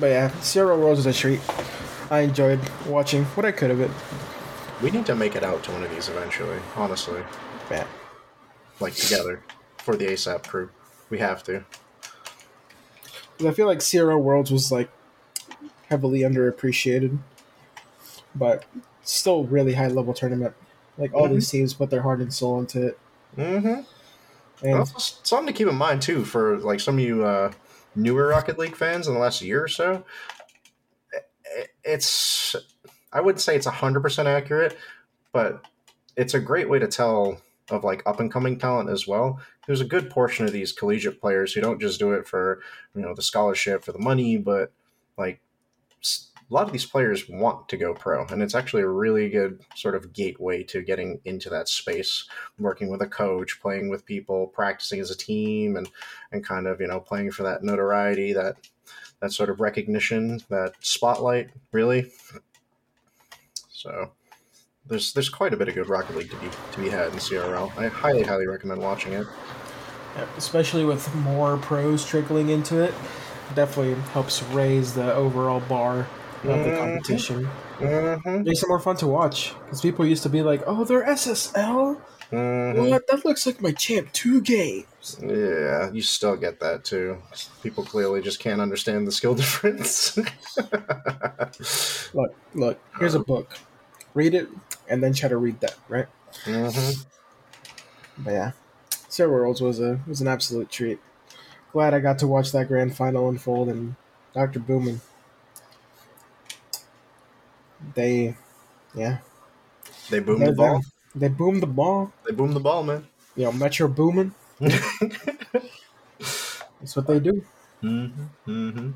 [0.00, 1.40] But yeah, CRL Worlds was a treat.
[2.10, 3.90] I enjoyed watching what I could of it.
[4.82, 6.58] We need to make it out to one of these eventually.
[6.76, 7.20] Honestly,
[7.70, 7.86] Yeah.
[8.80, 9.42] like together
[9.78, 10.70] for the ASAP crew.
[11.10, 11.64] We have to.
[13.44, 14.88] I feel like CRL Worlds was like
[15.88, 17.18] heavily underappreciated,
[18.34, 18.64] but
[19.02, 20.54] still really high level tournament.
[20.96, 22.98] Like all these teams put their heart and soul into it,
[23.36, 24.66] Mm-hmm.
[24.66, 27.52] and Also, something to keep in mind too for like some of you uh,
[27.94, 30.04] newer Rocket League fans in the last year or so.
[31.84, 32.54] It's
[33.12, 34.76] I wouldn't say it's hundred percent accurate,
[35.32, 35.64] but
[36.16, 39.40] it's a great way to tell of like up and coming talent as well.
[39.66, 42.60] There's a good portion of these collegiate players who don't just do it for
[42.94, 44.72] you know the scholarship for the money, but
[45.16, 45.40] like
[46.50, 49.60] a lot of these players want to go pro, and it's actually a really good
[49.74, 52.26] sort of gateway to getting into that space
[52.58, 55.90] working with a coach, playing with people, practicing as a team, and
[56.32, 58.56] and kind of you know playing for that notoriety, that
[59.20, 62.10] that sort of recognition, that spotlight, really.
[63.70, 64.12] So
[64.86, 67.18] there's there's quite a bit of good Rocket League to be to be had in
[67.18, 67.76] CRL.
[67.76, 69.26] I highly highly recommend watching it.
[70.16, 72.94] Yeah, especially with more pros trickling into it,
[73.54, 76.06] definitely helps raise the overall bar
[76.44, 76.78] of the Mhm.
[76.78, 77.48] competition.
[77.78, 78.42] Mm-hmm.
[78.44, 82.00] Makes it more fun to watch because people used to be like, "Oh, they're SSL.
[82.30, 82.90] Mm-hmm.
[82.90, 83.06] What?
[83.08, 87.18] That looks like my champ two games." Yeah, you still get that too.
[87.62, 90.16] People clearly just can't understand the skill difference.
[92.14, 92.78] Look, look.
[92.98, 93.58] Here's a book.
[94.14, 94.48] Read it
[94.88, 95.76] and then try to read that.
[95.88, 96.06] Right.
[96.44, 97.02] mm-hmm.
[98.24, 98.50] But yeah,
[99.08, 100.98] CRL Worlds was a was an absolute treat.
[101.72, 103.94] Glad I got to watch that grand final unfold and
[104.34, 104.58] Dr.
[104.58, 105.00] Boomin.
[107.94, 108.36] They,
[108.94, 109.18] yeah,
[110.10, 110.82] They boom the ball.
[111.14, 112.12] They boomed the ball.
[112.26, 113.06] They boom the ball, man.
[113.36, 114.34] You know, Metro Boomin.
[114.58, 114.82] That's
[116.94, 117.44] what they do.
[117.82, 118.50] Mm-hmm.
[118.50, 118.90] Mm-hmm.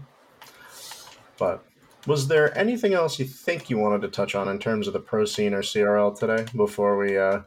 [1.39, 1.65] But
[2.07, 5.01] was there anything else you think you wanted to touch on in terms of the
[5.01, 7.41] pro scene or CRL today before we uh,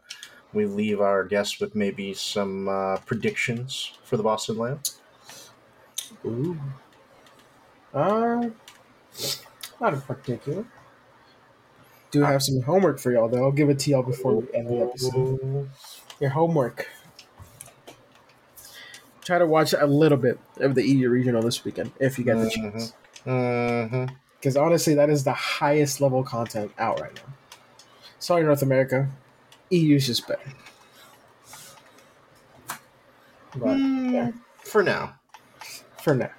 [0.53, 4.79] we leave our guests with maybe some uh, predictions for the Boston LAN?
[6.25, 6.59] Ooh.
[7.93, 8.49] Uh,
[9.79, 10.65] not in particular.
[12.15, 13.43] Do have some homework for y'all though.
[13.43, 15.69] I'll give it to y'all before we end the episode.
[16.21, 16.87] Your homework.
[19.21, 22.37] Try to watch a little bit of the EU regional this weekend if you get
[22.37, 22.93] the chance.
[23.25, 24.13] Mm-hmm.
[24.39, 27.33] Because honestly, that is the highest level content out right now.
[28.19, 29.09] Sorry, North America.
[29.69, 30.53] EU's just better.
[33.57, 35.15] But yeah, For now.
[36.01, 36.31] for now.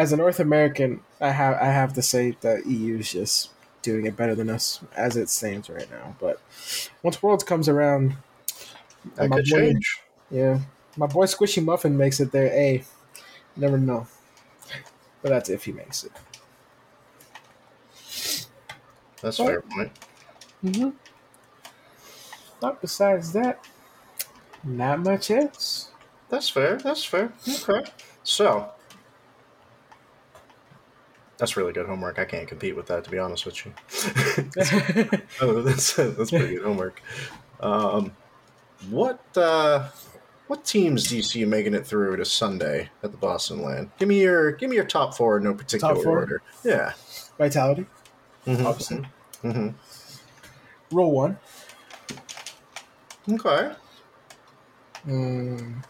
[0.00, 3.50] As a North American, I have I have to say that EU's just
[3.82, 6.16] doing it better than us as it stands right now.
[6.18, 6.40] But
[7.02, 8.16] once Worlds comes around,
[9.16, 10.00] That could boy- change.
[10.30, 10.60] Yeah,
[10.96, 12.46] my boy Squishy Muffin makes it there.
[12.52, 12.82] A,
[13.56, 14.06] never know,
[15.22, 16.12] but that's if he makes it.
[19.22, 19.92] That's a fair point.
[20.64, 20.90] Mm-hmm.
[22.60, 23.64] But besides that,
[24.64, 25.90] not much else.
[26.28, 26.76] That's fair.
[26.78, 27.32] That's fair.
[27.48, 27.90] Okay.
[28.22, 28.70] So
[31.40, 32.18] that's really good homework.
[32.18, 33.72] I can't compete with that, to be honest with you.
[35.40, 37.02] oh, that's that's pretty good homework.
[37.60, 38.12] Um,
[38.90, 39.88] what uh,
[40.46, 43.90] what teams do you see making it through to Sunday at the Boston LAN?
[43.98, 46.18] Give me your give me your top four in no particular Top four?
[46.20, 46.42] order.
[46.64, 46.92] Yeah.
[47.38, 47.86] Vitality,
[48.46, 48.64] Mhm.
[48.64, 49.06] obviously.
[49.42, 49.74] Mhm.
[50.92, 51.38] Rule One.
[53.30, 53.72] Okay.
[55.06, 55.82] Mm.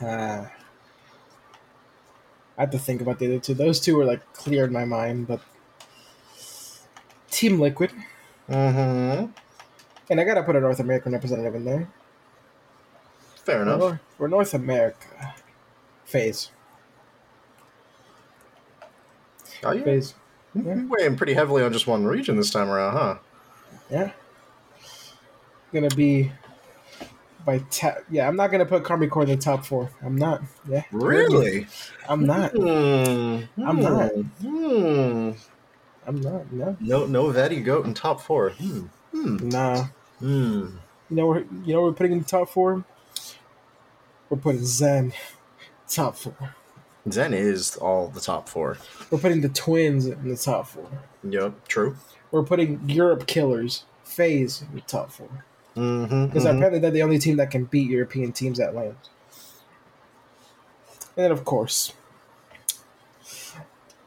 [0.00, 0.50] Ah.
[2.58, 3.54] I have to think about the other two.
[3.54, 5.40] Those two were like clear in my mind, but
[7.30, 7.92] Team Liquid,
[8.48, 9.26] Mm-hmm.
[10.10, 11.88] and I gotta put a North American representative in there.
[13.44, 13.80] Fair enough.
[13.80, 15.34] We're, we're North America.
[16.04, 16.50] FaZe.
[19.64, 19.82] Oh, yeah.
[19.84, 20.14] FaZe.
[20.54, 23.18] You're weighing pretty heavily on just one region this time around, huh?
[23.90, 24.12] Yeah.
[25.72, 26.32] Gonna be
[27.46, 29.88] by ta- yeah, I'm not gonna put Karmine Corp in the top four.
[30.02, 30.42] I'm not.
[30.68, 30.82] Yeah.
[30.90, 31.68] Really?
[32.08, 32.50] I'm not.
[32.50, 33.44] Hmm.
[33.64, 34.10] I'm not.
[34.42, 35.30] Hmm.
[36.06, 36.52] I'm not.
[36.52, 36.76] No.
[36.80, 38.50] No, no Vetty goat in top four.
[38.50, 38.86] Hmm.
[39.12, 39.48] Hmm.
[39.48, 39.86] Nah.
[40.18, 40.76] Hmm.
[41.08, 42.84] You know, we're, you know, we're putting in the top four.
[44.28, 45.12] We're putting Zen
[45.88, 46.56] top four.
[47.10, 48.76] Zen is all the top four.
[49.10, 50.88] We're putting the Twins in the top four.
[51.22, 51.68] Yep.
[51.68, 51.96] True.
[52.32, 55.44] We're putting Europe Killers, FaZe in the top four
[55.76, 56.26] Mm-hmm.
[56.26, 58.96] because apparently they're the only team that can beat European teams at LAN.
[61.16, 61.92] And then, of course,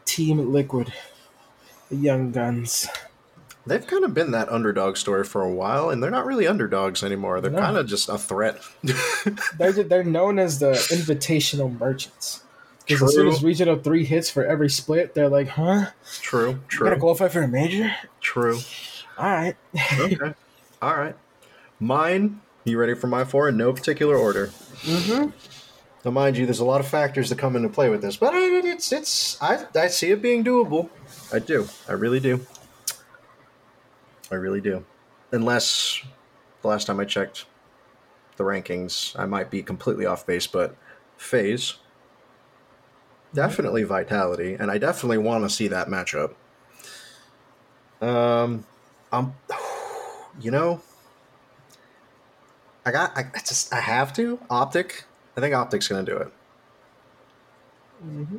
[0.05, 0.91] Team Liquid,
[1.89, 2.87] the Young Guns.
[3.67, 7.03] They've kind of been that underdog story for a while, and they're not really underdogs
[7.03, 7.39] anymore.
[7.41, 7.59] They're No.
[7.59, 8.59] kind of just a threat.
[9.57, 12.41] They're they're known as the invitational merchants.
[12.87, 15.91] Because as soon as regional three hits for every split, they're like, "Huh?
[16.21, 16.49] True.
[16.71, 16.99] You gotta True.
[16.99, 17.91] qualify for a major?
[18.21, 18.57] True.
[19.17, 19.55] All right."
[19.99, 20.33] Okay.
[20.81, 21.15] All right.
[21.79, 22.41] Mine.
[22.65, 24.47] You ready for my four in no particular order?
[24.81, 25.29] Mm-hmm.
[26.05, 28.33] Now, mind you, there's a lot of factors that come into play with this, but
[28.33, 30.89] I, it's it's I, I see it being doable.
[31.33, 31.67] I do.
[31.87, 32.45] I really do.
[34.31, 34.85] I really do.
[35.31, 36.03] Unless
[36.61, 37.45] the last time I checked
[38.37, 40.75] the rankings, I might be completely off base, but
[41.17, 41.75] FaZe
[43.33, 46.33] definitely vitality, and I definitely want to see that matchup.
[48.01, 48.65] Um,
[49.11, 49.33] I'm,
[50.41, 50.81] you know,
[52.89, 55.03] I got, I, I just, I have to optic.
[55.37, 56.31] I think optic's gonna do it.
[58.03, 58.37] Mm-hmm.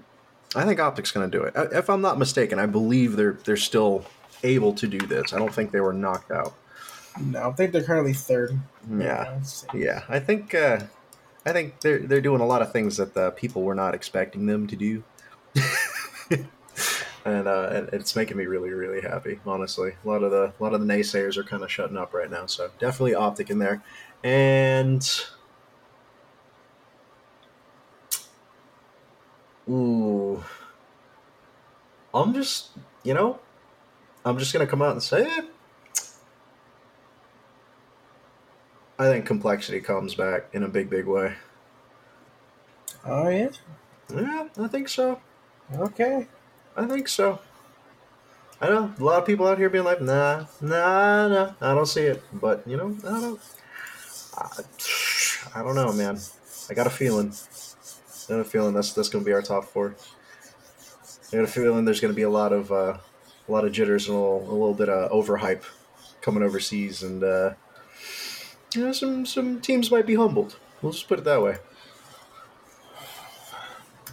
[0.57, 1.55] I think optic's gonna do it.
[1.72, 4.05] If I'm not mistaken, I believe they're they're still
[4.42, 5.32] able to do this.
[5.32, 6.55] I don't think they were knocked out.
[7.20, 8.59] No, I think they're currently third.
[8.90, 9.40] Yeah.
[9.72, 10.80] Yeah, I think uh,
[11.46, 14.46] I think they're they're doing a lot of things that the people were not expecting
[14.46, 15.05] them to do,
[17.24, 19.38] and uh, and it's making me really really happy.
[19.46, 22.12] Honestly, a lot of the a lot of the naysayers are kind of shutting up
[22.12, 22.46] right now.
[22.46, 23.82] So definitely optic in there,
[24.23, 25.25] and
[29.68, 30.43] ooh,
[32.12, 32.71] I'm just
[33.03, 33.39] you know,
[34.25, 35.45] I'm just gonna come out and say it.
[38.99, 41.35] I think complexity comes back in a big, big way.
[43.07, 43.49] Oh yeah.
[44.14, 45.21] Yeah, I think so.
[45.75, 46.27] Okay.
[46.77, 47.39] I think so.
[48.61, 51.87] I know a lot of people out here being like, nah, nah, nah, I don't
[51.87, 52.23] see it.
[52.33, 53.41] But you know, I don't.
[54.41, 54.62] I,
[55.55, 56.18] I don't know, man.
[56.68, 57.32] I got a feeling.
[58.28, 59.95] I got a feeling that's that's gonna be our top four.
[61.32, 62.97] I got a feeling there's gonna be a lot of uh,
[63.49, 65.64] a lot of jitters and a little, a little bit of overhype
[66.22, 67.55] coming overseas, and uh,
[68.74, 70.57] you know, some some teams might be humbled.
[70.80, 71.57] We'll just put it that way.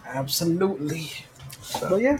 [0.05, 1.11] Absolutely.
[1.61, 2.19] So, But yeah.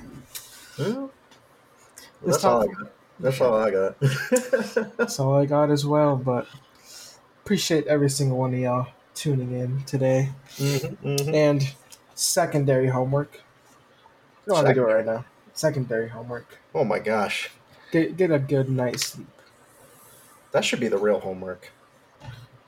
[2.22, 2.91] Let's That's all I got.
[3.20, 3.99] That's all I got.
[4.97, 6.16] that's all I got as well.
[6.16, 6.47] But
[7.52, 10.28] appreciate every single one of y'all tuning in today.
[10.58, 11.34] Mhm, mhm.
[11.34, 11.74] And
[12.14, 13.36] secondary homework.
[14.45, 15.24] You don't have to do it right now.
[15.54, 16.58] Secondary homework.
[16.76, 17.50] Oh my gosh,
[17.93, 19.30] Get get a good night's sleep.
[20.52, 21.72] that should be the real homework.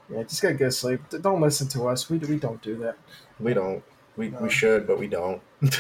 [0.10, 1.02] Yeah, just get a good sleep.
[1.10, 2.10] Don't listen to us.
[2.10, 2.96] We we don't do that.
[3.38, 3.84] We don't.
[4.16, 4.40] We, No.
[4.40, 5.42] we should, but we don't.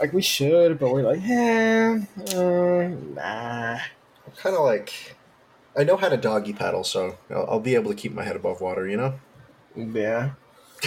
[0.00, 1.98] Like we should, but we're like, yeah,
[2.34, 3.74] uh, nah.
[3.74, 5.14] I'm kind of like,
[5.76, 8.36] I know how to doggy paddle, so I'll, I'll be able to keep my head
[8.36, 8.88] above water.
[8.88, 9.20] You know.
[9.76, 10.30] Yeah.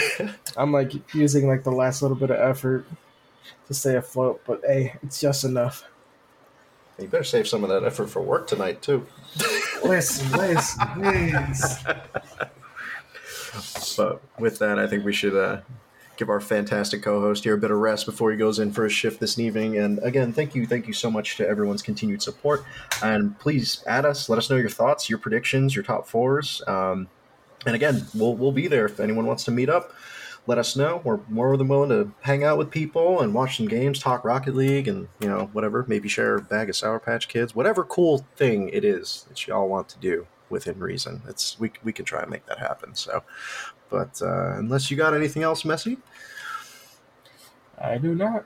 [0.58, 2.86] I'm like using like the last little bit of effort
[3.68, 5.86] to stay afloat, but hey, it's just enough.
[7.00, 9.06] You better save some of that effort for work tonight too.
[9.84, 11.84] Listen, listen, please.
[13.98, 15.62] But with that, I think we should uh,
[16.18, 18.94] give our fantastic co-host here a bit of rest before he goes in for his
[18.94, 19.78] shift this evening.
[19.78, 22.64] And again, thank you, thank you so much to everyone's continued support.
[23.02, 26.62] And please add us, let us know your thoughts, your predictions, your top fours.
[26.68, 27.08] Um,
[27.66, 29.94] and again, we'll we'll be there if anyone wants to meet up.
[30.46, 31.02] Let us know.
[31.06, 34.54] We're more than willing to hang out with people and watch some games, talk Rocket
[34.54, 35.86] League, and you know whatever.
[35.88, 39.70] Maybe share a bag of Sour Patch Kids, whatever cool thing it is that y'all
[39.70, 41.22] want to do within reason.
[41.28, 42.96] It's we we can try and make that happen.
[42.96, 43.24] So,
[43.90, 45.98] but uh, unless you got anything else, Messy,
[47.80, 48.46] I do not.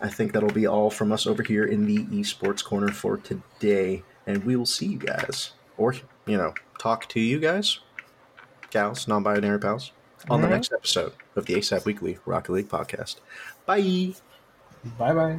[0.00, 4.02] I think that'll be all from us over here in the esports corner for today,
[4.26, 5.94] and we will see you guys, or
[6.26, 7.78] you know, talk to you guys,
[8.70, 9.92] gals, non-binary pals,
[10.30, 10.50] on the Mhm.
[10.50, 13.16] next episode of the ASAP Weekly Rocket League podcast.
[13.66, 14.14] Bye.
[14.98, 15.38] Bye bye.